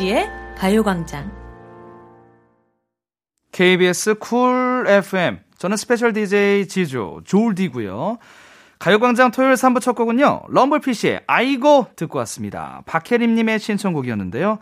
[0.00, 1.30] 정은지의 가요광장.
[3.52, 5.40] KBS Cool FM.
[5.58, 8.18] 저는 special DJ 지조, 조울디고요
[8.78, 12.82] 가요광장 토요일 3부 첫 곡은요, 럼블피쉬의 I Go 듣고 왔습니다.
[12.86, 14.58] 박혜림님의 신청곡이었는데요.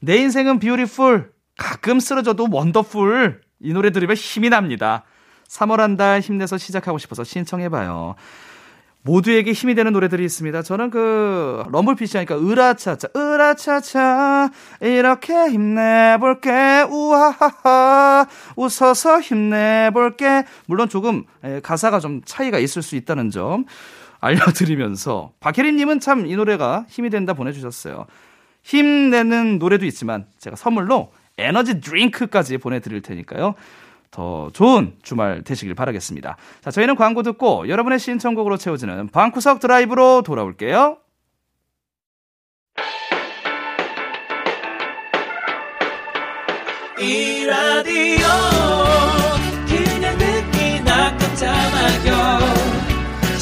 [0.00, 3.40] 내 인생은 beautiful, 가끔 쓰러져도 wonderful.
[3.60, 5.04] 이 노래 들으면 힘이 납니다.
[5.48, 8.16] 3월 한 달 힘내서 시작하고 싶어서 신청해봐요.
[9.06, 10.62] 모두에게 힘이 되는 노래들이 있습니다.
[10.62, 21.24] 저는 그 럼블피쉬 하니까 으라차차 으라차차 이렇게 힘내볼게 우하하하 웃어서 힘내볼게 물론 조금
[21.62, 23.66] 가사가 좀 차이가 있을 수 있다는 점
[24.20, 28.06] 알려드리면서 박혜리님은 참 이 노래가 힘이 된다 보내주셨어요.
[28.62, 33.54] 힘내는 노래도 있지만 제가 선물로 에너지 드링크까지 보내드릴 테니까요.
[34.14, 36.36] 더 좋은 주말 되시길 바라겠습니다.
[36.62, 40.98] 자, 저희는 광고 듣고 여러분의 신청곡으로 채워지는 방구석 드라이브로 돌아올게요.
[47.00, 48.28] 이 라디오
[49.66, 52.38] 그냥 듣기나 깜짝마요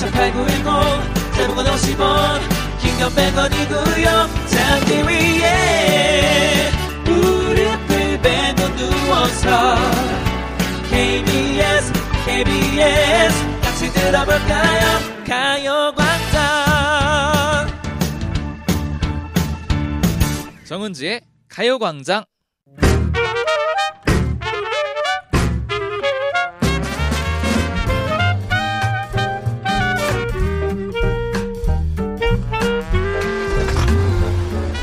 [0.01, 2.41] 18910 대목원 50원
[2.81, 6.71] 긴건 100원이고요 잠기 위에
[7.05, 8.53] 무릎을 배
[10.93, 11.91] KBS
[12.27, 16.43] KBS 같이 들어볼까요 가요광장
[20.67, 22.25] 정은지의 가요광장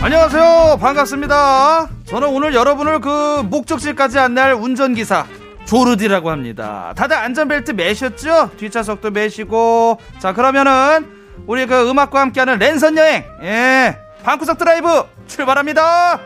[0.01, 0.77] 안녕하세요.
[0.79, 1.87] 반갑습니다.
[2.05, 5.27] 저는 오늘 여러분을 그 목적지까지 안내할 운전기사
[5.69, 6.93] 조르디라고 합니다.
[6.95, 8.49] 다들 안전벨트 매셨죠?
[8.57, 9.99] 뒷좌석도 매시고.
[10.17, 11.07] 자, 그러면은
[11.45, 13.23] 우리 그 음악과 함께하는 랜선 여행.
[13.43, 13.95] 예.
[14.23, 16.19] 방구석 드라이브 출발합니다.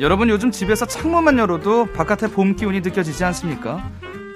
[0.00, 3.88] 여러분 요즘 집에서 창문만 열어도 바깥에 봄 기운이 느껴지지 않습니까?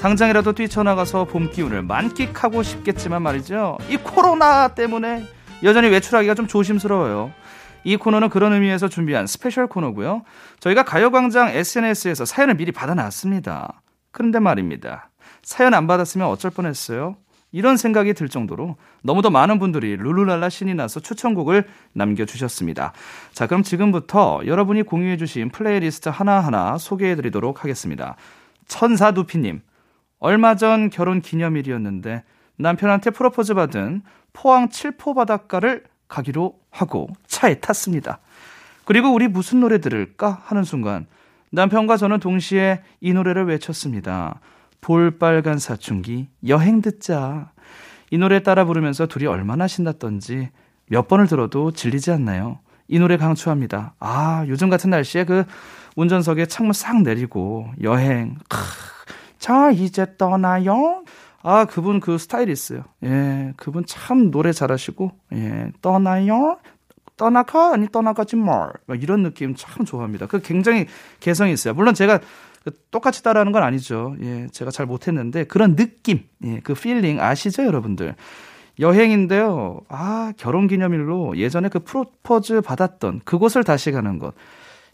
[0.02, 3.78] 당장이라도 뛰쳐나가서 봄 기운을 만끽하고 싶겠지만 말이죠.
[3.88, 5.24] 이 코로나 때문에
[5.62, 7.30] 여전히 외출하기가 좀 조심스러워요.
[7.84, 10.24] 이 코너는 그런 의미에서 준비한 special 코너고요.
[10.58, 13.80] 저희가 가요광장 SNS에서 사연을 미리 받아놨습니다.
[14.10, 15.08] 그런데 말입니다.
[15.44, 17.14] 사연 안 받았으면 어쩔 뻔했어요.
[17.52, 22.92] 이런 생각이 들 정도로 너무도 많은 분들이 룰루랄라 신이 나서 추천곡을 남겨주셨습니다.
[23.32, 28.16] 자, 그럼 지금부터 여러분이 공유해주신 플레이리스트 하나하나 소개해드리도록 하겠습니다.
[28.66, 29.60] 천사두피님,
[30.24, 32.22] 얼마 전 결혼 기념일이었는데
[32.54, 38.20] 남편한테 프로포즈 받은 포항 칠포 바닷가를 가기로 하고 차에 탔습니다.
[38.84, 41.06] 그리고 우리 무슨 노래 들을까 하는 순간
[41.50, 44.38] 남편과 저는 동시에 이 노래를 외쳤습니다.
[44.80, 47.50] 볼빨간 사춘기 여행 듣자.
[48.12, 50.50] 이 노래 따라 부르면서 둘이 얼마나 신났던지
[50.86, 52.60] 몇 번을 들어도 질리지 않나요?
[52.86, 53.94] 이 노래 강추합니다.
[53.98, 55.44] 아, 요즘 같은 날씨에 그
[55.96, 58.36] 운전석에 창문 싹 내리고 여행.
[58.48, 58.58] 크,
[59.42, 61.02] 자, 이제 떠나요.
[61.42, 62.84] 아, 그분 그 스타일 있어요.
[63.02, 66.58] 예, 그분 참 노래 잘하시고, 예, 떠나요?
[67.16, 67.72] 떠나가?
[67.72, 68.72] 아니, 떠나가지 말.
[69.00, 70.26] 이런 느낌 참 좋아합니다.
[70.26, 70.86] 그 굉장히
[71.18, 71.74] 개성이 있어요.
[71.74, 72.20] 물론 제가
[72.62, 74.14] 그 똑같이 따라하는 건 아니죠.
[74.22, 78.14] 예, 제가 잘 못했는데 그런 느낌, 예, 그 feeling 아시죠, 여러분들?
[78.78, 79.80] 여행인데요.
[79.88, 84.34] 아, 결혼 기념일로 예전에 그 프로포즈 받았던 그곳을 다시 가는 것.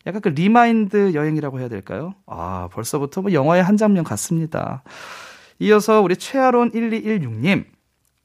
[0.06, 2.14] 약간 그 remind 여행이라고 해야 될까요?
[2.26, 4.82] 아, 벌써부터 뭐 영화의 한 장면 같습니다.
[5.58, 7.64] 이어서 우리 최아론 1216님.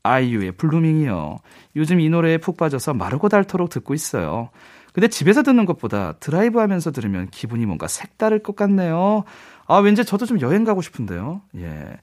[0.04, 1.40] 아이유의 Blueming이요.
[1.78, 4.50] 요즘 이 노래에 푹 빠져서 마르고 닳도록 듣고 있어요.
[4.92, 9.24] 근데 집에서 듣는 것보다 드라이브 하면서 들으면 기분이 뭔가 색다를 것 같네요.
[9.66, 11.42] 아, 왠지 저도 좀 여행 가고 싶은데요.
[11.56, 11.98] 예.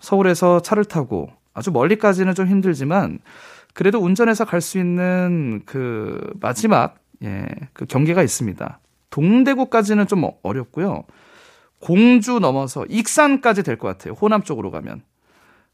[0.00, 3.20] 서울에서 차를 타고 아주 멀리까지는 좀 힘들지만
[3.72, 8.80] 그래도 운전해서 갈 수 있는 그 마지막 예, 그 경계가 있습니다.
[9.14, 11.04] 동대구까지는 좀 어렵고요.
[11.80, 14.14] 공주 넘어서 익산까지 될 것 같아요.
[14.14, 15.02] 호남 쪽으로 가면.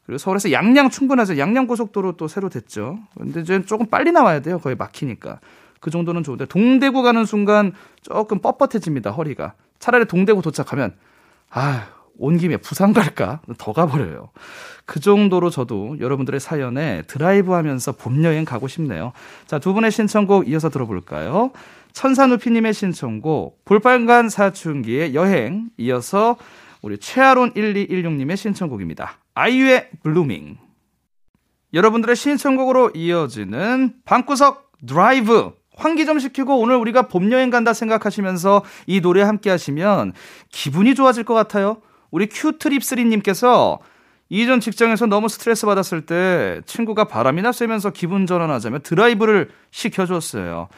[0.05, 1.39] 그리고 서울에서 양양 충분하죠.
[1.39, 2.99] 양양 고속도로 또 새로 됐죠.
[3.17, 4.59] 근데 이제 조금 빨리 나와야 돼요.
[4.59, 5.41] 거의 막히니까.
[5.81, 7.73] 그 정도는 좋은데 동대구 가는 순간
[8.03, 9.17] 조금 뻣뻣해집니다.
[9.17, 9.55] 허리가.
[9.79, 10.95] 차라리 동대구 도착하면
[11.49, 11.87] 아,
[12.19, 13.41] 온 김에 부산 갈까?
[13.57, 14.29] 더 가버려요.
[14.85, 19.13] 그 정도로 저도 여러분들의 사연에 드라이브 하면서 봄 여행 가고 싶네요.
[19.47, 21.53] 자, 두 분의 신청곡 이어서 들어볼까요?
[21.93, 26.37] 천사누피님의 신청곡, 볼빨간 사춘기의 여행, 이어서
[26.83, 29.19] 우리 최아론 1216님의 신청곡입니다.
[29.35, 30.57] 아이유의 블루밍.
[31.73, 35.53] 여러분들의 신청곡으로 이어지는 방구석 드라이브.
[35.77, 40.13] 환기 좀 시키고 오늘 우리가 봄 여행 간다 생각하시면서 이 노래 함께 하시면
[40.51, 41.81] 기분이 좋아질 것 같아요.
[42.11, 43.79] 우리 큐트립3님께서
[44.29, 50.69] 이전 직장에서 너무 스트레스 받았을 때 친구가 바람이나 쐬면서 기분 전환하자며 드라이브를 시켜줬어요.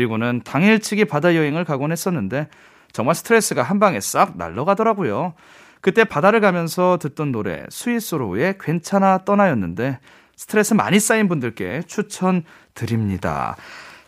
[0.00, 2.48] 그리고는 당일치기 바다 여행을 가곤 했었는데
[2.92, 5.32] 정말 스트레스가 한 방에 싹 날러가더라고요.
[5.80, 9.98] 그때 바다를 가면서 듣던 노래 스위스로우의 괜찮아 떠나였는데
[10.36, 13.56] 스트레스 많이 쌓인 분들께 추천드립니다.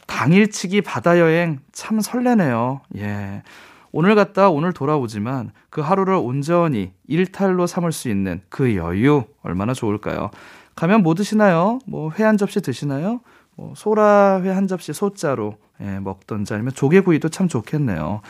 [0.06, 2.82] 당일치기 바다 여행 참 설레네요.
[2.98, 3.42] 예.
[3.90, 10.30] 오늘 갔다 오늘 돌아오지만 그 하루를 온전히 일탈로 삼을 수 있는 그 여유 얼마나 좋을까요?
[10.74, 11.78] 가면 뭐 드시나요?
[11.86, 13.20] 뭐 회 한 접시 드시나요?
[13.56, 18.20] 뭐 소라회 한 접시 소자로 예, 먹던지 아니면 조개구이도 참 좋겠네요.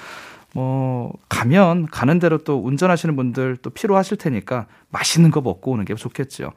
[0.55, 5.95] 뭐 가면 가는 대로 또 운전하시는 분들 또 피로하실 테니까 맛있는 거 먹고 오는 게
[5.95, 6.53] 좋겠죠.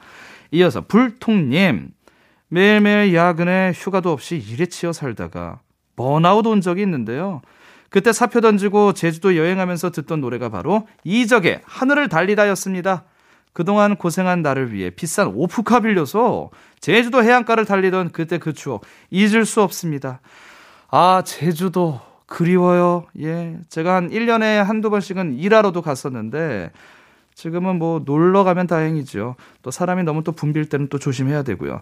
[0.52, 1.92] 이어서 불통님
[2.48, 5.60] 매일매일 야근에 휴가도 없이 일에 치여 살다가
[5.96, 7.42] 번아웃 온 적이 있는데요.
[7.90, 13.04] 그때 사표 던지고 제주도 여행하면서 듣던 노래가 바로 이적의 하늘을 달리다였습니다.
[13.54, 16.50] 그동안 고생한 나를 위해 비싼 오프카 빌려서
[16.80, 20.22] 제주도 해안가를 달리던 그때 그 추억 잊을 수 없습니다.
[20.92, 23.06] 아, 제주도 그리워요.
[23.20, 23.58] 예.
[23.70, 26.72] 제가 한 1년에 한두 번씩은 일하러도 갔었는데
[27.34, 29.36] 지금은 뭐 놀러 가면 다행이죠.
[29.62, 31.82] 또 사람이 너무 또 붐빌 때는 또 조심해야 되고요.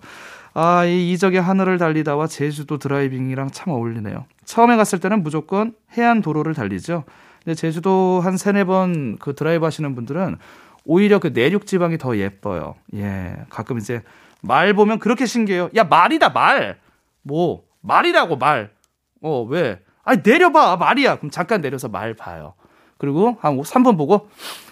[0.54, 4.26] 아, 이 이적의 하늘을 달리다와 제주도 driving이랑 참 어울리네요.
[4.46, 7.04] 처음에 갔을 때는 무조건 해안 도로를 달리죠.
[7.44, 10.38] 근데 제주도 한 세네 번 그 드라이브 하시는 분들은
[10.86, 12.76] 오히려 그 내륙 지방이 더 예뻐요.
[12.96, 13.36] 예.
[13.50, 14.02] 가끔 이제
[14.42, 15.70] 말 보면 그렇게 신기해요.
[15.76, 16.78] 야, 말이다, 말.
[17.22, 18.70] 뭐, 말이라고, 말.
[19.22, 19.80] 어, 왜?
[20.04, 21.18] 아니, 내려봐, 말이야.
[21.18, 22.54] 그럼 잠깐 내려서 말 봐요.
[22.98, 24.30] 그리고 한 3분 보고,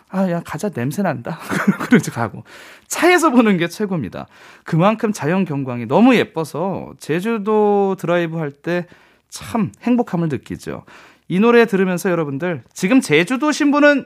[0.09, 1.37] 아, 야, 가자, 냄새 난다.
[1.81, 2.43] 그러지 가고.
[2.87, 4.27] 차에서 보는 게 최고입니다.
[4.63, 8.85] 그만큼 자연 경광이 너무 예뻐서 제주도 드라이브 할 때
[9.29, 10.85] 참 행복함을 느끼죠.
[11.27, 14.05] 이 노래 들으면서 여러분들, 지금 제주도 신 분은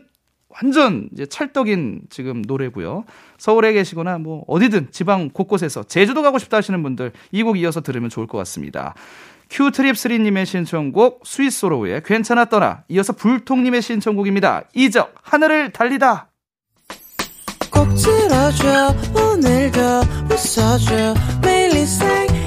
[0.56, 3.04] 완전 이제 찰떡인 지금 노래고요.
[3.38, 8.10] 서울에 계시거나 뭐 어디든 지방 곳곳에서 제주도 가고 싶다 하시는 분들 이 곡 이어서 들으면
[8.10, 8.94] 좋을 것 같습니다.
[9.50, 12.04] 큐트립3님의 신청곡 스위스로우의
[12.50, 14.64] 떠나 이어서 불통님의 신청곡입니다.
[14.74, 16.30] 이적 하늘을 달리다
[17.72, 19.80] 꼭 들어줘 오늘도
[20.30, 21.72] 웃어줘 매일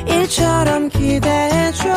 [0.08, 1.88] 일처럼 기대해줘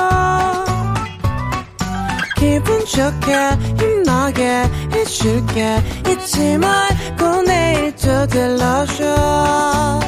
[2.39, 3.33] 기분 좋게
[3.79, 9.99] 힘나게 해줄게 잊지 말고 내일 또 들러줘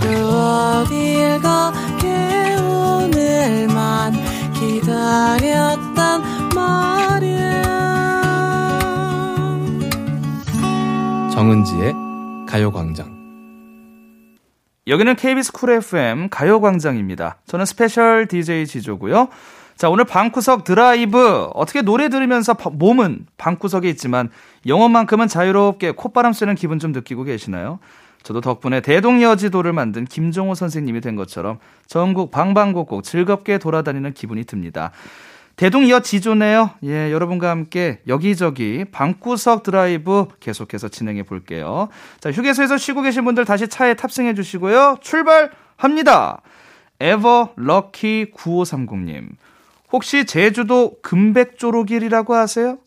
[0.00, 4.12] 또 어딜 가게 오늘만
[4.52, 6.22] 기다렸단
[6.54, 7.62] 말이야
[11.32, 11.94] 정은지의
[12.46, 13.14] 가요광장
[14.86, 17.38] 여기는 KBS 쿨 FM 가요광장입니다.
[17.46, 19.28] 저는 special DJ 지조고요.
[19.76, 21.48] 자, 오늘 방구석 드라이브.
[21.54, 24.30] 어떻게 노래 들으면서 몸은 방구석에 있지만
[24.66, 27.80] 영혼만큼은 자유롭게 콧바람 쐬는 기분 좀 느끼고 계시나요?
[28.22, 34.92] 저도 덕분에 대동여지도를 만든 김정호 선생님이 된 것처럼 전국 방방곡곡 즐겁게 돌아다니는 기분이 듭니다.
[35.56, 36.70] 대동여지조네요.
[36.84, 41.88] 예, 여러분과 함께 여기저기 방구석 드라이브 계속해서 진행해 볼게요.
[42.18, 44.98] 자, 휴게소에서 쉬고 계신 분들 다시 차에 탑승해 주시고요.
[45.00, 46.40] 출발합니다.
[47.00, 49.28] 에버 럭키 9530님.
[49.94, 52.78] 혹시 제주도 금백조로길이라고 아세요?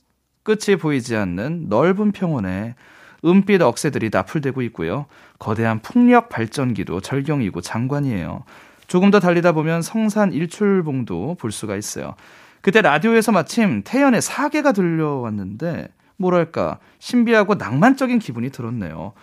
[0.43, 2.75] 끝이 보이지 않는 넓은 평원에
[3.23, 5.05] 은빛 억새들이 나풀대고 있고요.
[5.39, 8.43] 거대한 풍력 발전기도 절경이고 장관이에요.
[8.87, 12.15] 조금 더 달리다 보면 성산 일출봉도 볼 수가 있어요.
[12.59, 19.13] 그때 라디오에서 마침 태연의 사계가 들려왔는데 뭐랄까 신비하고 낭만적인 기분이 들었네요.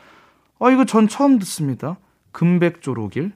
[0.58, 1.98] 아 이거 전 처음 듣습니다.
[2.32, 3.32] 금백조로길.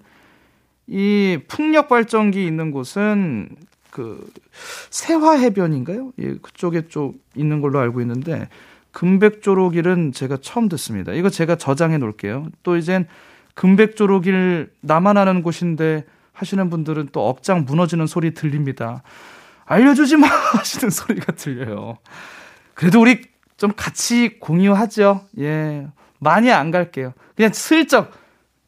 [0.86, 3.50] 이 풍력 발전기 있는 곳은
[3.90, 4.30] 그
[4.90, 6.12] 세화 해변인가요?
[6.18, 8.48] 예, 그쪽에 좀 있는 걸로 알고 있는데
[8.92, 11.12] 금백조로길은 제가 처음 듣습니다.
[11.12, 12.48] 이거 제가 저장해 놓을게요.
[12.62, 13.06] 또 이젠
[13.54, 19.02] 금백조로길 나만 아는 곳인데 하시는 분들은 또 억장 무너지는 소리 들립니다.
[19.64, 21.98] 알려주지 마 하시는 소리가 들려요.
[22.74, 23.22] 그래도 우리
[23.56, 25.22] 좀 같이 공유하죠.
[25.40, 25.88] 예.
[26.20, 27.12] 많이 안 갈게요.
[27.36, 28.12] 그냥 슬쩍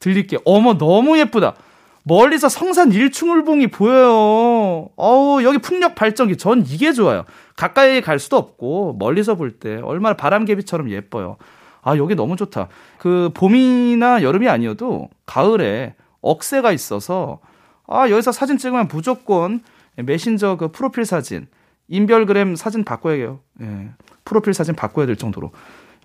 [0.00, 0.40] 들릴게요.
[0.44, 1.54] 어머, 너무 예쁘다.
[2.02, 4.88] 멀리서 성산 일출봉이 보여요.
[4.96, 6.36] 어우, 여기 풍력 발전기.
[6.36, 7.24] 전 이게 좋아요.
[7.56, 11.36] 가까이 갈 수도 없고, 멀리서 볼 때 얼마나 바람개비처럼 예뻐요.
[11.82, 12.68] 아, 여기 너무 좋다.
[12.98, 17.40] 그, 봄이나 여름이 아니어도 가을에 억새가 있어서,
[17.86, 19.60] 아, 여기서 사진 찍으면 무조건
[19.96, 21.48] 메신저 그 프로필 사진,
[21.88, 23.40] 인별그램 사진 바꿔야 해요.
[23.60, 23.90] 예.
[24.24, 25.50] 프로필 사진 바꿔야 될 정도로.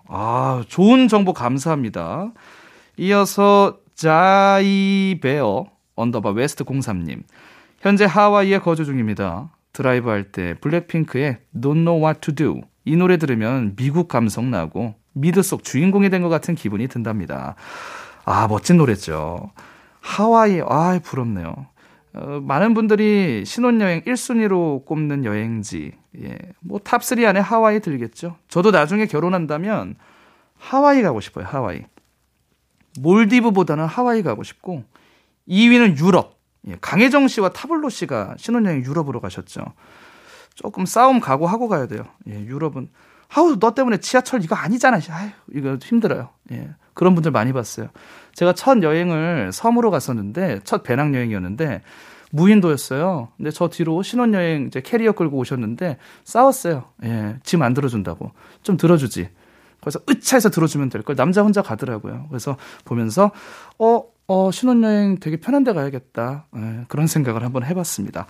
[0.08, 2.32] 아, 좋은 정보 감사합니다.
[2.98, 7.22] 이어서 자이베어 underbar 웨스트 03님.
[7.80, 9.50] 현재 하와이에 거주 중입니다.
[9.72, 14.94] 드라이브 할 때 블랙핑크의 Don't Know What to Do 이 노래 들으면 미국 감성 나고
[15.12, 17.56] 미드 속 주인공이 된 것 같은 기분이 든답니다.
[18.24, 19.50] 아 멋진 노래죠.
[20.00, 21.66] 하와이 아 부럽네요.
[22.14, 28.36] 어, 많은 분들이 신혼여행 1순위로 꼽는 여행지 예, 뭐 top3 안에 하와이 들겠죠.
[28.48, 29.96] 저도 나중에 결혼한다면
[30.58, 31.44] 하와이 가고 싶어요.
[31.44, 31.82] 하와이.
[33.00, 34.84] 몰디브보다는 하와이 가고 싶고
[35.48, 36.36] 2위는 유럽.
[36.68, 39.62] 예, 강혜정 씨와 타블로 씨가 신혼여행 유럽으로 가셨죠.
[40.54, 42.04] 조금 싸움 각오하고 가야 돼요.
[42.28, 42.88] 예, 유럽은
[43.34, 44.98] 아우 너 때문에 지하철 이거 아니잖아.
[45.10, 46.30] 아유 이거 힘들어요.
[46.52, 47.88] 예, 그런 분들 많이 봤어요.
[48.34, 51.82] 제가 첫 여행을 섬으로 갔었는데 첫 배낭 여행이었는데
[52.32, 53.28] 무인도였어요.
[53.36, 56.84] 근데 저 뒤로 신혼여행 이제 캐리어 끌고 오셨는데 싸웠어요.
[57.04, 58.32] 예, 짐 안 들어준다고
[58.62, 59.28] 좀 들어주지.
[59.80, 62.26] 그래서 으차해서 들어주면 될 걸 남자 혼자 가더라고요.
[62.28, 63.30] 그래서 보면서
[63.78, 66.46] 어 어, 신혼여행 되게 편한 데 가야겠다.
[66.52, 68.26] 네, 그런 생각을 한번 해봤습니다.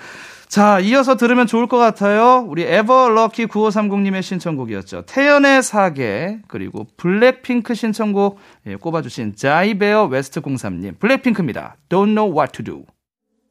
[0.46, 2.44] 자, 이어서 들으면 좋을 것 같아요.
[2.48, 5.02] 우리 에버럭키 9530님의 신청곡이었죠.
[5.06, 10.98] 태연의 사계, 그리고 블랙핑크 신청곡 예, 꼽아주신 자이베어 웨스트 03님.
[10.98, 11.76] 블랙핑크입니다.
[11.88, 12.84] Don't know what to do.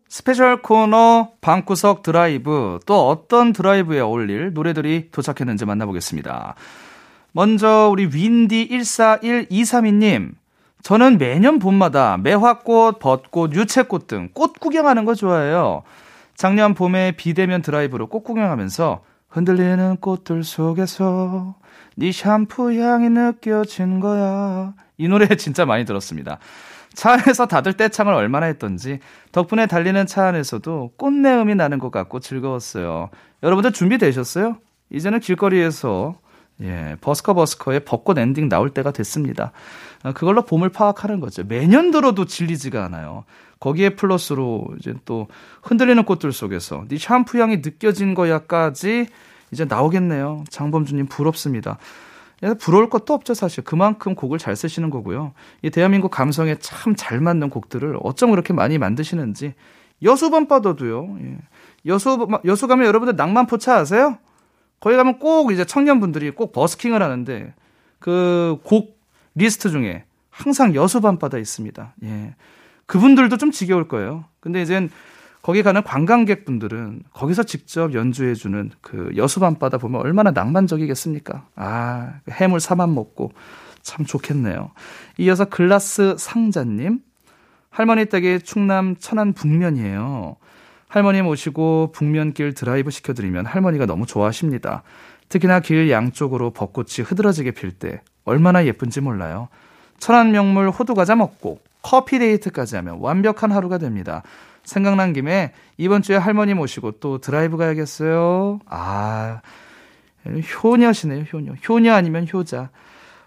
[0.07, 2.79] special 코너 방구석 드라이브.
[2.85, 6.55] 또 어떤 드라이브에 어울릴 노래들이 도착했는지 만나보겠습니다.
[7.31, 10.35] 먼저 우리 윈디 141232님.
[10.85, 15.81] 저는 매년 봄마다 매화꽃, 벚꽃, 유채꽃 등 꽃 구경하는 거 좋아해요.
[16.35, 21.55] 작년 봄에 비대면 드라이브로 꽃 구경하면서 흔들리는 꽃들 속에서
[21.95, 24.75] 네 샴푸 향이 느껴진 거야.
[24.99, 26.37] 이 노래 진짜 많이 들었습니다.
[26.93, 28.99] 차 안에서 다들 떼창을 얼마나 했던지
[29.31, 33.09] 덕분에 달리는 차 안에서도 꽃내음이 나는 것 같고 즐거웠어요.
[33.41, 34.57] 여러분들 준비되셨어요?
[34.91, 36.19] 이제는 길거리에서
[36.61, 39.51] 예, 버스커 버스커의 벚꽃 엔딩 나올 때가 됐습니다.
[40.05, 41.43] 아, 그걸로 봄을 파악하는 거죠.
[41.43, 43.25] 매년 들어도 질리지가 않아요.
[43.59, 45.27] 거기에 플러스로 이제 또
[45.63, 49.07] 흔들리는 꽃들 속에서 네 샴푸 향이 느껴진 거야까지
[49.51, 50.43] 이제 나오겠네요.
[50.49, 51.79] 장범주님 부럽습니다.
[52.59, 53.63] 부러울 것도 없죠, 사실.
[53.63, 55.33] 그만큼 곡을 잘 쓰시는 거고요.
[55.63, 59.55] 이 대한민국 감성에 참 잘 맞는 곡들을 어쩜 그렇게 많이 만드시는지.
[60.03, 61.17] 여수밤바다도요.
[61.21, 61.37] 예.
[61.87, 64.17] 여수, 여수 가면 여러분들 낭만포차 아세요?
[64.79, 67.53] 거기 가면 꼭 이제 청년분들이 꼭 버스킹을 하는데
[67.99, 68.94] 그 곡
[69.35, 71.93] 리스트 중에 항상 여수 밤바다 있습니다.
[72.03, 72.35] 예.
[72.85, 74.25] 그분들도 좀 지겨울 거예요.
[74.39, 74.89] 근데 이젠
[75.41, 81.47] 거기 가는 관광객분들은 거기서 직접 연주해주는 그 여수 밤바다 보면 얼마나 낭만적이겠습니까?
[81.55, 83.31] 아, 그 해물삼합 먹고
[83.81, 84.71] 참 좋겠네요.
[85.19, 86.99] 이어서 글라스 상자님.
[87.69, 90.37] 할머니 댁이 충남 천안 북면이에요.
[90.87, 94.81] 할머니 모시고 북면길 드라이브 시켜드리면 할머니가 너무 좋아하십니다.
[95.29, 99.49] 특히나 길 양쪽으로 벚꽃이 흐드러지게 필 때 얼마나 예쁜지 몰라요.
[99.97, 104.23] 천안 명물 호두과자 먹고 커피 데이트까지 하면 완벽한 하루가 됩니다.
[104.63, 108.59] 생각난 김에 이번 주에 할머니 모시고 또 드라이브 가야겠어요.
[108.65, 109.41] 아,
[110.25, 111.53] 효녀시네요, 효녀.
[111.67, 112.69] 효녀 아니면 효자.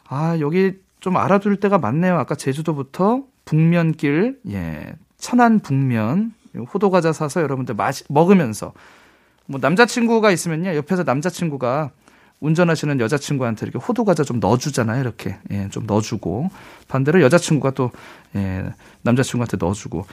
[0.08, 2.18] 아, 여기 좀 알아둘 때가 많네요.
[2.18, 6.34] 아까 제주도부터 북면길, 예, 천안 북면,
[6.74, 8.72] 호두과자 사서 여러분들 마시, 먹으면서,
[9.48, 11.90] 뭐 남자친구가 있으면요, 옆에서 남자친구가
[12.40, 15.00] 운전하시는 여자친구한테 이렇게 호두 과자 좀 넣어주잖아요.
[15.00, 15.36] 이렇게.
[15.50, 16.50] 예, 좀 넣어주고.
[16.86, 17.90] 반대로 여자친구가 또,
[18.36, 18.64] 예,
[19.02, 20.06] 남자친구한테 넣어주고.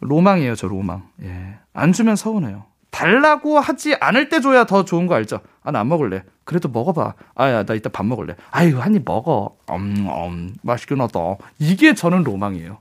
[0.00, 1.02] 로망이에요, 저 로망.
[1.22, 1.58] 예.
[1.74, 2.64] 안 주면 서운해요.
[2.90, 5.40] 달라고 하지 않을 때 줘야 더 좋은 거 알죠?
[5.62, 6.24] 아, 나 안 먹을래.
[6.44, 7.14] 그래도 먹어봐.
[7.34, 8.34] 아, 야, 나 이따 밥 먹을래.
[8.50, 9.56] 아유, 한 입 먹어.
[9.70, 11.20] 음, 음, 맛있긴 하다.
[11.58, 12.78] 이게 저는 로망이에요.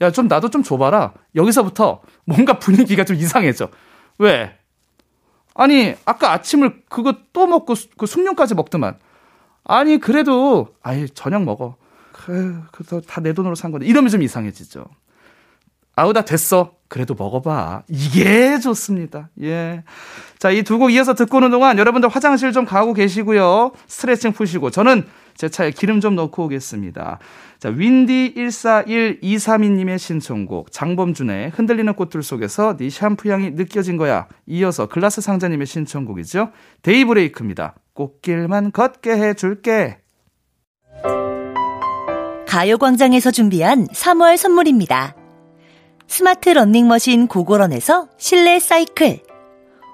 [0.00, 1.12] 야, 좀 나도 좀 줘봐라.
[1.36, 3.68] 여기서부터 뭔가 분위기가 좀 이상해져.
[4.18, 4.56] 왜?
[5.54, 8.96] 아니, 아까 아침을 그거 또 먹고 그 숙련까지 먹더만.
[9.64, 11.76] 아니, 그래도, 아이, 저녁 먹어.
[12.12, 13.86] 그래, 그래서 다 내 돈으로 산 건데.
[13.86, 14.84] 이러면 좀 이상해지죠.
[15.96, 16.72] 아우다 됐어.
[16.88, 17.82] 그래도 먹어봐.
[17.88, 19.30] 이게 좋습니다.
[19.42, 19.84] 예.
[20.38, 23.72] 자, 이 두 곡 이어서 듣고 오는 동안 여러분들 화장실 좀 가고 계시고요.
[23.86, 24.70] 스트레칭 푸시고.
[24.70, 25.06] 저는
[25.36, 27.18] 제 차에 기름 좀 넣고 오겠습니다.
[27.58, 34.26] 자, 윈디 141232님의 신청곡, 장범준의 흔들리는 꽃들 속에서 네 샴푸 향이 느껴진 거야.
[34.46, 36.50] 이어서 글라스 상자님의 신청곡이죠.
[36.82, 37.74] 데이브레이크입니다.
[37.94, 39.98] 꽃길만 걷게 해줄게.
[42.46, 45.16] 가요광장에서 준비한 3월 선물입니다.
[46.06, 49.23] 스마트 러닝머신 고고런에서 실내 사이클.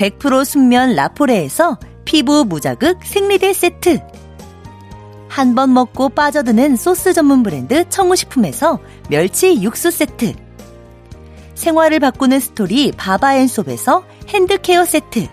[0.00, 4.00] 100% 순면 라포레에서 피부 무자극 생리대 세트.
[5.28, 8.80] 한 번 먹고 빠져드는 소스 전문 브랜드 청우식품에서
[9.10, 10.32] 멸치 육수 세트.
[11.54, 15.28] 생활을 바꾸는 스토리 바바앤솝에서 hand care 세트.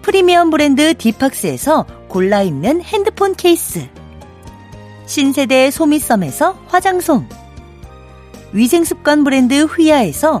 [0.00, 3.86] 프리미엄 브랜드 디팍스에서 골라 입는 핸드폰 케이스.
[5.04, 7.28] 신세대 소미썸에서 화장솜.
[8.52, 10.40] 위생습관 브랜드 휘하에서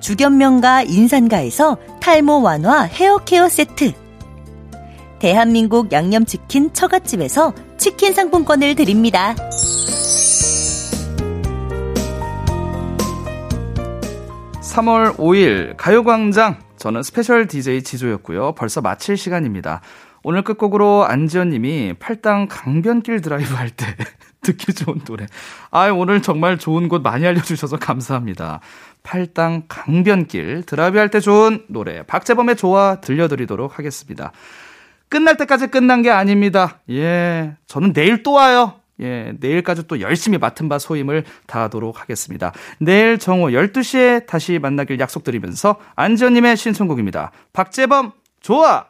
[0.00, 3.92] 죽염명가 인산가에서 탈모 완화 헤어케어 세트.
[5.18, 9.34] 대한민국 양념치킨 처갓집에서 치킨 상품권을 드립니다.
[14.62, 16.58] (3월 5일) 가요광장.
[16.76, 18.54] 저는 special DJ 지조였고요.
[18.54, 19.80] 벌써 마칠 시간입니다.
[20.22, 23.86] 오늘 끝곡으로 안지연님이 팔당 강변길 드라이브 할 때
[24.48, 25.26] 듣기 좋은 노래.
[25.70, 28.60] 아 오늘 정말 좋은 곳 많이 알려주셔서 감사합니다.
[29.02, 34.32] 팔당 강변길 드라이브 할 때 좋은 노래 박재범의 좋아 들려드리도록 하겠습니다.
[35.08, 36.80] 끝날 때까지 끝난 게 아닙니다.
[36.90, 38.74] 예, 저는 내일 또 와요.
[39.00, 42.52] 예, 내일까지 또 열심히 맡은 바 소임을 다하도록 하겠습니다.
[42.80, 47.30] 내일 정오 12시에 다시 만나길 약속드리면서 안지연님의 신청곡입니다.
[47.52, 48.86] 박재범, 좋아!